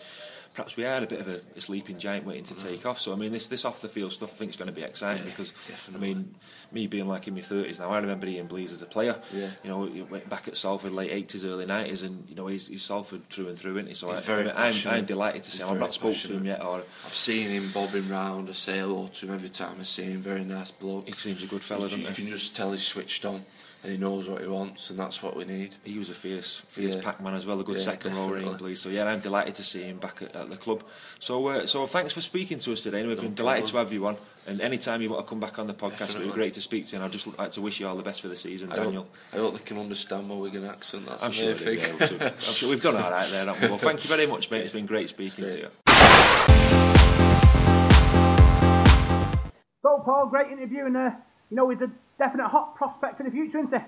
[0.56, 2.64] perhaps we are a bit of a, a sleeping giant waiting to mm.
[2.64, 3.00] take off.
[3.00, 4.84] So, I mean, this this off the field stuff, I think is going to be
[4.84, 6.10] exciting Yeah, because, definitely.
[6.10, 6.36] I mean,
[6.72, 9.20] me being like in my thirties now, I remember Ian Blease as a player.
[9.34, 9.50] Yeah.
[9.64, 12.70] You know, he went back at Salford late eighties, early nineties, and you know, he's,
[12.70, 13.94] he's Salford through and through, isn't he?
[13.94, 15.76] So He's I, very I'm, I'm delighted to see He's him.
[15.76, 18.50] I've not spoke to him yet, or I've seen him bobbing round.
[18.50, 20.22] I say hello to him every time I see him.
[20.22, 21.08] Very nice bloke.
[21.08, 22.16] he seems a good fellow, you, doesn't you he?
[22.16, 23.46] can just tell he's switched on
[23.86, 25.76] and he knows what he wants, and that's what we need.
[25.84, 27.02] He was a fierce, fierce Yeah.
[27.04, 28.76] pack man as well, a good Yeah, second rower in definitely.
[28.76, 30.84] So yeah, I'm delighted to see him back at, at the club.
[31.20, 33.02] So uh, so thanks for speaking to us today.
[33.02, 34.18] and We've No been delighted to have you on.
[34.48, 36.86] And anytime you want to come back on the podcast, it'd be great to speak
[36.88, 36.98] to you.
[36.98, 39.04] And I'd just like to wish you all the best for the season, I Daniel.
[39.04, 41.08] hope, I hope they can understand my Wigan accent.
[41.08, 42.00] That's I'm the sure, they thing.
[42.00, 43.46] will, so I'm sure we've done all right there.
[43.46, 43.68] we?
[43.70, 44.62] Well, thank you very much, mate.
[44.64, 45.68] It's been great speaking to you.
[49.82, 51.12] So, Paul, great interview, and uh,
[51.50, 53.86] you know, he's a definite hot prospect for the future, isn't he?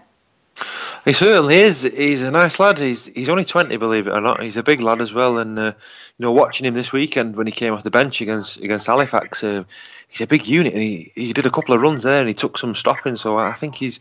[1.06, 1.84] He certainly is.
[1.84, 2.80] He's a nice lad.
[2.80, 4.42] He's he's only twenty, believe it or not.
[4.42, 5.38] He's a big lad as well.
[5.38, 5.74] And uh,
[6.18, 9.44] you know, watching him this weekend when he came off the bench against against Halifax,
[9.44, 9.64] uh,
[10.10, 12.34] he's a big unit, and he, he did a couple of runs there, and he
[12.34, 13.16] took some stopping.
[13.16, 14.00] So I think he's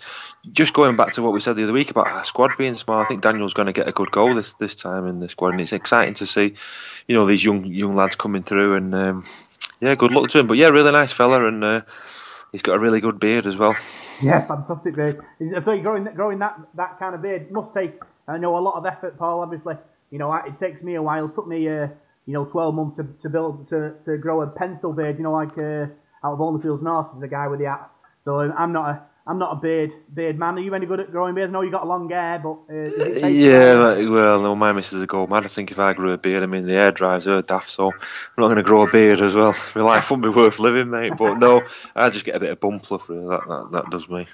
[0.52, 3.00] just going back to what we said the other week about our squad being small.
[3.00, 5.52] I think Daniel's going to get a good goal this this time in the squad,
[5.52, 6.54] and it's exciting to see,
[7.06, 8.74] you know, these young young lads coming through.
[8.76, 9.26] And um,
[9.80, 10.48] yeah, good luck to him.
[10.48, 11.82] But yeah, really nice fella, and uh,
[12.50, 13.76] he's got a really good beard as well.
[14.22, 15.20] Yeah, fantastic beard.
[15.40, 18.76] I think growing growing that that kind of beard must take I know a lot
[18.76, 19.40] of effort, Paul.
[19.40, 19.74] Obviously,
[20.10, 21.26] you know it takes me a while.
[21.26, 21.88] It took me uh,
[22.26, 25.18] you know 12 months to, to build to, to grow a pencil beard.
[25.18, 25.86] You know, like uh,
[26.24, 27.90] out of Onlyfields North is the guy with the hat.
[28.24, 30.56] So I'm not a I'm not a beard beard man.
[30.56, 31.50] Are you any good at growing beards?
[31.50, 34.72] I know you got a long hair, but uh, it Yeah, like, well, no, my
[34.72, 35.44] missus would go mad.
[35.44, 37.88] I think if I grew a beard, I mean, the hair drives her daft, so
[37.92, 37.98] I'm
[38.38, 39.54] not going to grow a beard as well.
[39.74, 41.16] My life wouldn't be worth living, mate.
[41.16, 41.62] But no,
[41.94, 43.26] I just get a bit of bum fluff, really.
[43.28, 44.26] That, that, that does me.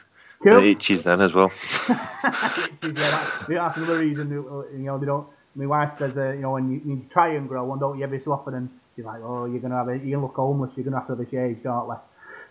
[0.42, 0.58] Cool.
[0.58, 1.52] It itches then as well.
[1.88, 4.30] yeah, that's, that's another reason.
[4.30, 5.26] You know, they don't.
[5.54, 8.04] My wife says, uh, you know, when you, you try and grow one, don't you
[8.04, 10.70] every so often, and she's like, oh, you're gonna have a, you're gonna look homeless.
[10.76, 11.96] You're gonna have to have a shave shortly.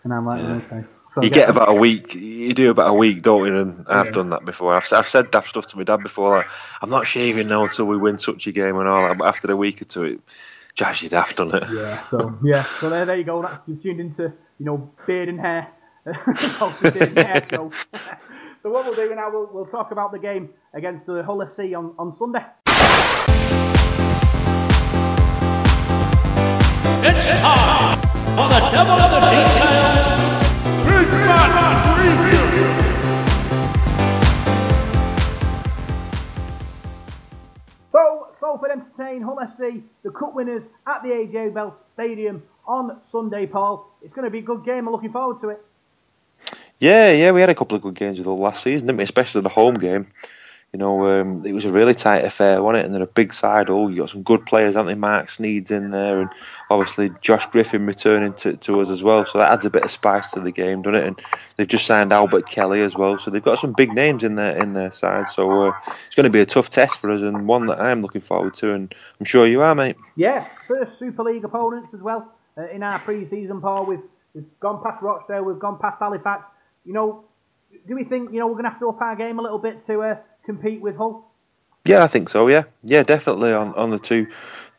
[0.04, 0.84] And I'm like, okay.
[1.14, 3.58] So You get about a week, you do about a week, don't you?
[3.58, 4.12] And I've Yeah.
[4.12, 4.74] done that before.
[4.74, 6.46] I've, I've said daft stuff to my dad before, like,
[6.80, 9.18] I'm not shaving now until we win such a game and all that.
[9.18, 10.20] But after a week or two, it
[10.74, 11.64] drives you daft on it.
[11.70, 12.02] Yeah.
[12.04, 12.62] So yeah.
[12.62, 13.42] So there, there you go.
[13.42, 14.22] That's you've tuned into,
[14.58, 15.68] you know, beard and hair.
[16.04, 17.46] Beard and hair.
[17.50, 17.70] So,
[18.62, 21.76] so what we'll do now, we'll, we'll talk about the game against the Hull FC
[21.78, 22.44] on, on Sunday.
[27.04, 27.98] It's time
[28.34, 30.21] for the Devil in the Details Big Match Review.
[37.92, 43.46] So, Salford entertain Hull FC, the cup winners at the AJ Bell Stadium on Sunday,
[43.46, 43.90] Paul.
[44.02, 44.86] It's going to be a good game.
[44.86, 45.62] I'm looking forward to it.
[46.78, 49.04] Yeah, yeah, we had a couple of good games last season, didn't we?
[49.04, 50.06] Especially the home game.
[50.72, 52.86] You know, um, it was a really tight affair, wasn't it?
[52.86, 53.68] And they're a big side.
[53.68, 54.98] Oh, you got some good players, haven't they?
[54.98, 56.30] Marc Sneyd's in there, and
[56.70, 59.26] obviously Josh Griffin returning to, to us as well.
[59.26, 61.06] So that adds a bit of spice to the game, doesn't it?
[61.08, 61.20] And
[61.56, 64.56] they've just signed Albert Kelly as well, so they've got some big names in their
[64.56, 65.28] in their side.
[65.28, 65.72] So uh,
[66.06, 68.54] it's going to be a tough test for us, and one that I'm looking forward
[68.54, 69.96] to, and I'm sure you are, mate.
[70.16, 73.84] Yeah, first Super League opponents as well uh, in our pre-season, Paul.
[73.84, 74.02] We've,
[74.34, 76.46] we've gone past Rochdale, we've gone past Halifax.
[76.86, 77.24] You know,
[77.86, 79.58] do we think you know we're going to have to up our game a little
[79.58, 81.30] bit to uh, compete with Hull?
[81.84, 82.48] Yeah, I think so.
[82.48, 84.28] Yeah, yeah, definitely on, on the two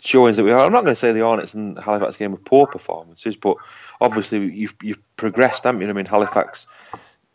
[0.01, 0.59] showings that we are.
[0.59, 3.57] I'm not going to say the Hornets and Halifax game were poor performances, but
[3.99, 5.89] obviously you've you've progressed, haven't you?
[5.89, 6.66] I mean, Halifax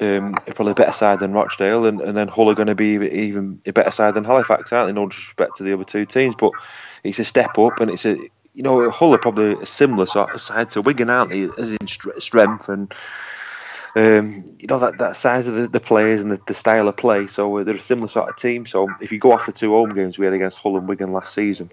[0.00, 2.74] um, are probably a better side than Rochdale, and, and then Hull are going to
[2.74, 5.00] be even a better side than Halifax, aren't they?
[5.00, 6.52] No disrespect to the other two teams, but
[7.04, 8.16] it's a step up, and it's a
[8.54, 11.48] you know Hull are probably a similar sort of side to Wigan, aren't they?
[11.58, 12.92] As in strength and
[13.96, 16.96] um, you know that, that size of the, the players and the, the style of
[16.96, 17.26] play.
[17.26, 18.66] So uh, they're a similar sort of team.
[18.66, 21.12] So if you go off the two home games we had against Hull and Wigan
[21.12, 21.70] last season,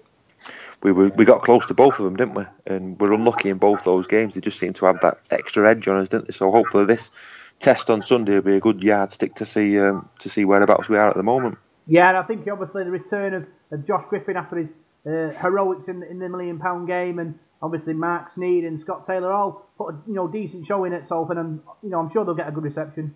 [0.82, 2.44] we were, we got close to both of them, didn't we?
[2.66, 4.34] And we're unlucky in both those games.
[4.34, 6.32] They just seem to have that extra edge on us, didn't they?
[6.32, 7.10] So hopefully this
[7.58, 10.96] test on Sunday will be a good yardstick to see um, to see whereabouts we
[10.96, 11.58] are at the moment.
[11.86, 14.70] Yeah, and I think obviously the return of, of Josh Griffin after his
[15.06, 19.32] uh, heroics in, in the million pound game, and obviously Marc Sneyd and Scott Taylor
[19.32, 22.34] all put a you know decent showing at Salford, and you know I'm sure they'll
[22.34, 23.14] get a good reception.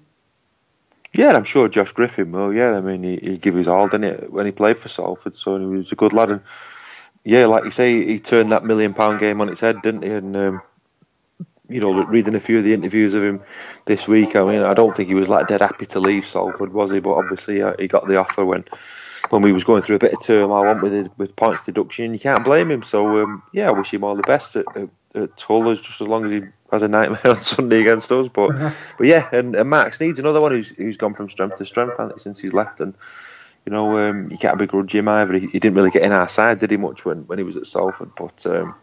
[1.12, 2.52] Yeah, I'm sure Josh Griffin will.
[2.52, 5.34] Yeah, I mean he, he gave his all, didn't he, when he played for Salford?
[5.34, 6.30] So he was a good lad.
[6.30, 6.42] And
[7.24, 10.10] yeah, like you say, he turned that million pound game on its head, didn't he?
[10.10, 10.62] And um,
[11.68, 13.42] you know, reading a few of the interviews of him
[13.84, 16.72] this week, I mean, I don't think he was like dead happy to leave Salford,
[16.72, 17.00] was he?
[17.00, 18.64] But obviously, uh, he got the offer when
[19.30, 22.12] when we was going through a bit of turmoil, want with it, with points deduction.
[22.12, 22.82] You can't blame him.
[22.82, 26.00] So um, yeah, I wish him all the best at, at, at Hull, as just
[26.00, 28.28] as long as he has a nightmare on Sunday against us.
[28.28, 28.52] But
[28.98, 31.98] but yeah, and, and Marc Sneyd another one who's who's gone from strength to strength
[32.20, 32.94] since he's left and.
[33.66, 35.34] You know, um, you can't begrudge him either.
[35.34, 37.58] He, he, didn't really get in our side, did he, much when, when he was
[37.58, 38.12] at Salford?
[38.16, 38.74] But um,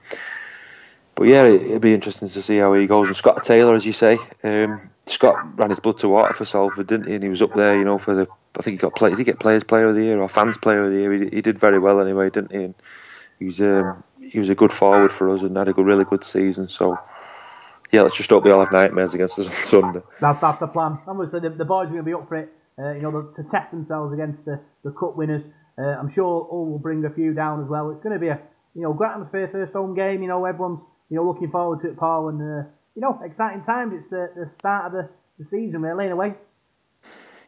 [1.17, 3.07] but yeah, it, would be interesting to see how he goes.
[3.07, 6.85] And Scott Taylor, as you say, um, Scott ran his blood to water for Salford,
[6.85, 7.15] didn't he?
[7.15, 8.27] And he was up there, you know, for the.
[8.55, 9.09] I think he got play.
[9.09, 11.13] Did he get Players Player of the Year or Fans Player of the Year?
[11.13, 12.63] He, he did very well anyway, didn't he?
[12.65, 12.75] And
[13.39, 16.05] he was um, he was a good forward for us and had a good, really
[16.05, 16.67] good season.
[16.67, 16.99] So
[17.91, 20.01] yeah, let's just hope they all have nightmares against us on Sunday.
[20.21, 20.99] That's that's the plan.
[21.07, 22.53] Obviously, the, the boys are going to be up for it.
[22.79, 25.41] Uh, you know, to test themselves against the, the cup winners.
[25.79, 27.89] Uh, I'm sure all will bring a few down as well.
[27.89, 28.39] It's going to be a
[28.75, 30.21] you know atmosphere, first home game.
[30.21, 33.63] You know, everyone's you know, looking forward to it, Paul, and uh, you know, exciting
[33.63, 33.93] times.
[33.93, 36.35] It's the, the start of the, the season, really, in a way.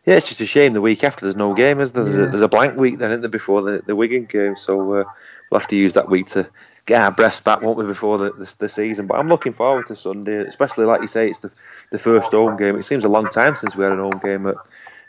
[0.05, 2.03] Yeah, it's just a shame the week after there's no game, is there?
[2.03, 2.23] There's, yeah.
[2.23, 4.55] a, there's a blank week then, isn't there, before the, the Wigan game?
[4.55, 5.03] So uh,
[5.51, 6.49] we'll have to use that week to
[6.85, 9.07] get our breath back, won't we, before the, the, the, season?
[9.07, 11.53] But I'm looking forward to Sunday, especially like you say, it's the
[11.91, 12.77] the first home game.
[12.77, 14.55] It seems a long time since we had an home game at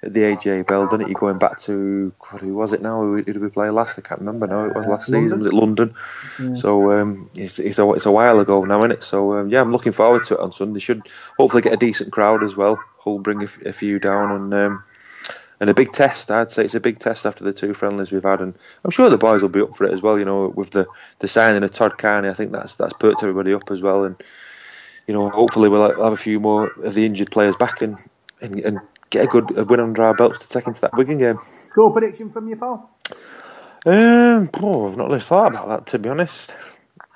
[0.02, 1.08] at the AJ Bell, didn't it?
[1.08, 3.02] You're going back to God, who was it now?
[3.02, 3.98] Who did we play last?
[3.98, 4.64] I can't remember now.
[4.64, 5.28] It was last London.
[5.28, 5.38] season.
[5.38, 5.94] Was it London?
[6.38, 6.54] Yeah.
[6.54, 9.02] So um, it's, it's, a, it's a while ago now, isn't it?
[9.02, 10.80] So um, yeah, I'm looking forward to it on Sunday.
[10.80, 11.02] Should
[11.36, 12.78] hopefully get a decent crowd as well.
[12.98, 14.54] Hull bring a, f- a few down and.
[14.54, 14.84] Um,
[15.62, 18.22] and a big test, I'd say it's a big test after the two friendlies we've
[18.22, 20.18] had, and I'm sure the boys will be up for it as well.
[20.18, 20.86] You know, with the,
[21.18, 24.16] the signing of Todd Carney, I think that's that's perked everybody up as well, and
[25.06, 27.98] you know, hopefully we'll have a few more of the injured players back and,
[28.40, 28.78] and, and
[29.10, 31.38] get a good a win under our belts to take into that Wigan game.
[31.70, 32.90] Score prediction from you, Paul?
[33.86, 36.54] Um, oh, I've not really thought about that to be honest.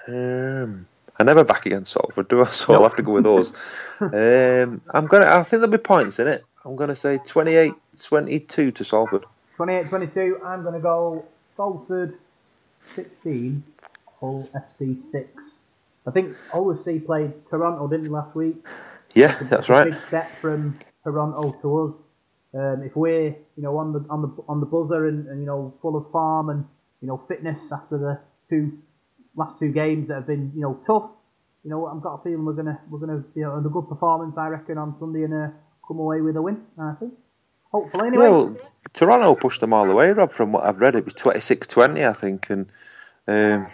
[0.09, 0.87] Um,
[1.19, 2.47] I never back against Salford, do I?
[2.53, 3.53] So I'll have to go with those.
[4.01, 5.27] um, I'm gonna.
[5.27, 6.45] I think there'll be points in it.
[6.65, 9.27] I'm gonna say 28-22 to Salford.
[9.59, 10.45] 28-22.
[10.45, 11.27] I'm gonna go
[11.57, 12.19] Salford
[12.81, 13.63] 16,
[14.21, 15.29] Hull FC 6.
[16.07, 18.57] I think Hull FC played Toronto, didn't last week?
[19.15, 19.93] Yeah, that's right.
[19.93, 21.95] Big step from Toronto to us.
[22.55, 25.47] Um, if we're you know on the on the on the buzzer and, and, you
[25.47, 26.65] know full of farm and
[27.01, 28.79] you know fitness after the two
[29.37, 31.11] last two games that have been you know tough,
[31.63, 34.39] you know I've got a feeling we're gonna we're gonna you know, a good performance
[34.39, 35.49] I reckon on Sunday and uh,
[35.87, 36.63] come away with a win.
[36.79, 37.15] I think.
[37.71, 38.29] Hopefully, anyway.
[38.29, 38.57] Well,
[38.93, 40.31] Toronto pushed them all the way, Rob.
[40.31, 42.71] From what I've read, it was 26-20, I think, and
[43.27, 43.67] um,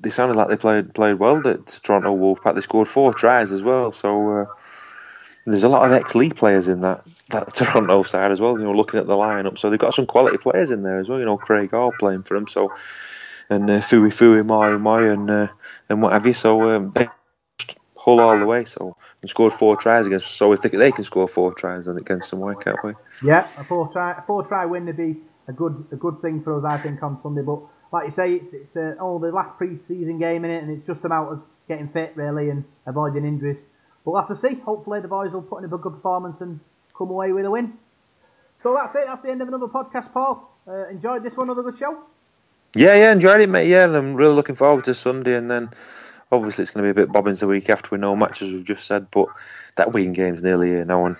[0.00, 1.42] they sounded like they played played well.
[1.42, 4.30] That Toronto Wolfpack they scored four tries as well, so.
[4.30, 4.44] Uh,
[5.44, 8.58] there's a lot of ex Leigh players in that, that Toronto side as well.
[8.58, 11.08] You know, looking at the lineup, so they've got some quality players in there as
[11.08, 11.18] well.
[11.18, 12.72] You know, Craig Hall playing for them, so
[13.50, 15.48] and uh, Fuifui Moimoi and uh,
[15.88, 16.32] and what have you.
[16.34, 17.08] So um, they
[18.02, 18.64] Hull all the way.
[18.64, 20.32] So and scored four tries against.
[20.32, 22.94] So if they, they can score four tries against them, why can't we?
[23.22, 25.16] Yeah, a four try a four try win would be
[25.46, 27.42] a good a good thing for us, I think, on Sunday.
[27.42, 27.60] But
[27.92, 30.86] like you say, it's it's uh, oh the last pre-season game in it, and it's
[30.86, 31.38] just about us
[31.68, 33.58] getting fit really and avoiding injuries.
[34.04, 34.54] We'll have to see.
[34.64, 36.60] Hopefully, the boys will put in a good performance and
[36.96, 37.74] come away with a win.
[38.62, 39.04] So that's it.
[39.06, 40.50] That's the end of another podcast, Paul.
[40.66, 41.98] Uh, enjoyed this one, another good show.
[42.74, 43.68] Yeah, yeah, enjoyed it, mate.
[43.68, 45.70] Yeah, and I'm really looking forward to Sunday, and then
[46.30, 48.64] obviously it's going to be a bit bobbins the week after we know matches we've
[48.64, 49.26] just said, but
[49.76, 51.16] that Wigan game's nearly here now, and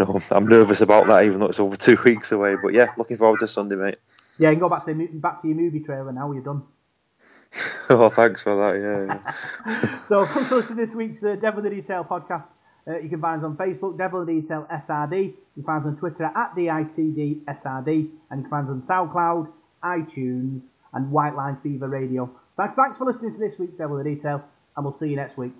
[0.00, 2.56] no, I'm nervous about that, even though it's over two weeks away.
[2.60, 3.98] But yeah, looking forward to Sunday, mate.
[4.38, 6.32] Yeah, you can go back to back to your movie trailer now.
[6.32, 6.62] You're done.
[7.90, 8.80] oh, thanks for that.
[8.80, 10.02] Yeah.
[10.08, 12.44] so, thanks for listening to this week's uh, Devil in the Detail podcast.
[12.86, 15.24] Uh, you can find us on Facebook, Devil in the Detail SRD.
[15.24, 18.10] You can find us on Twitter at DITD SRD.
[18.30, 19.48] And you can find us on SoundCloud,
[19.82, 22.30] iTunes, and White Line Fever Radio.
[22.56, 24.42] Thanks, thanks for listening to this week's Devil in the Detail,
[24.76, 25.52] and we'll see you next week.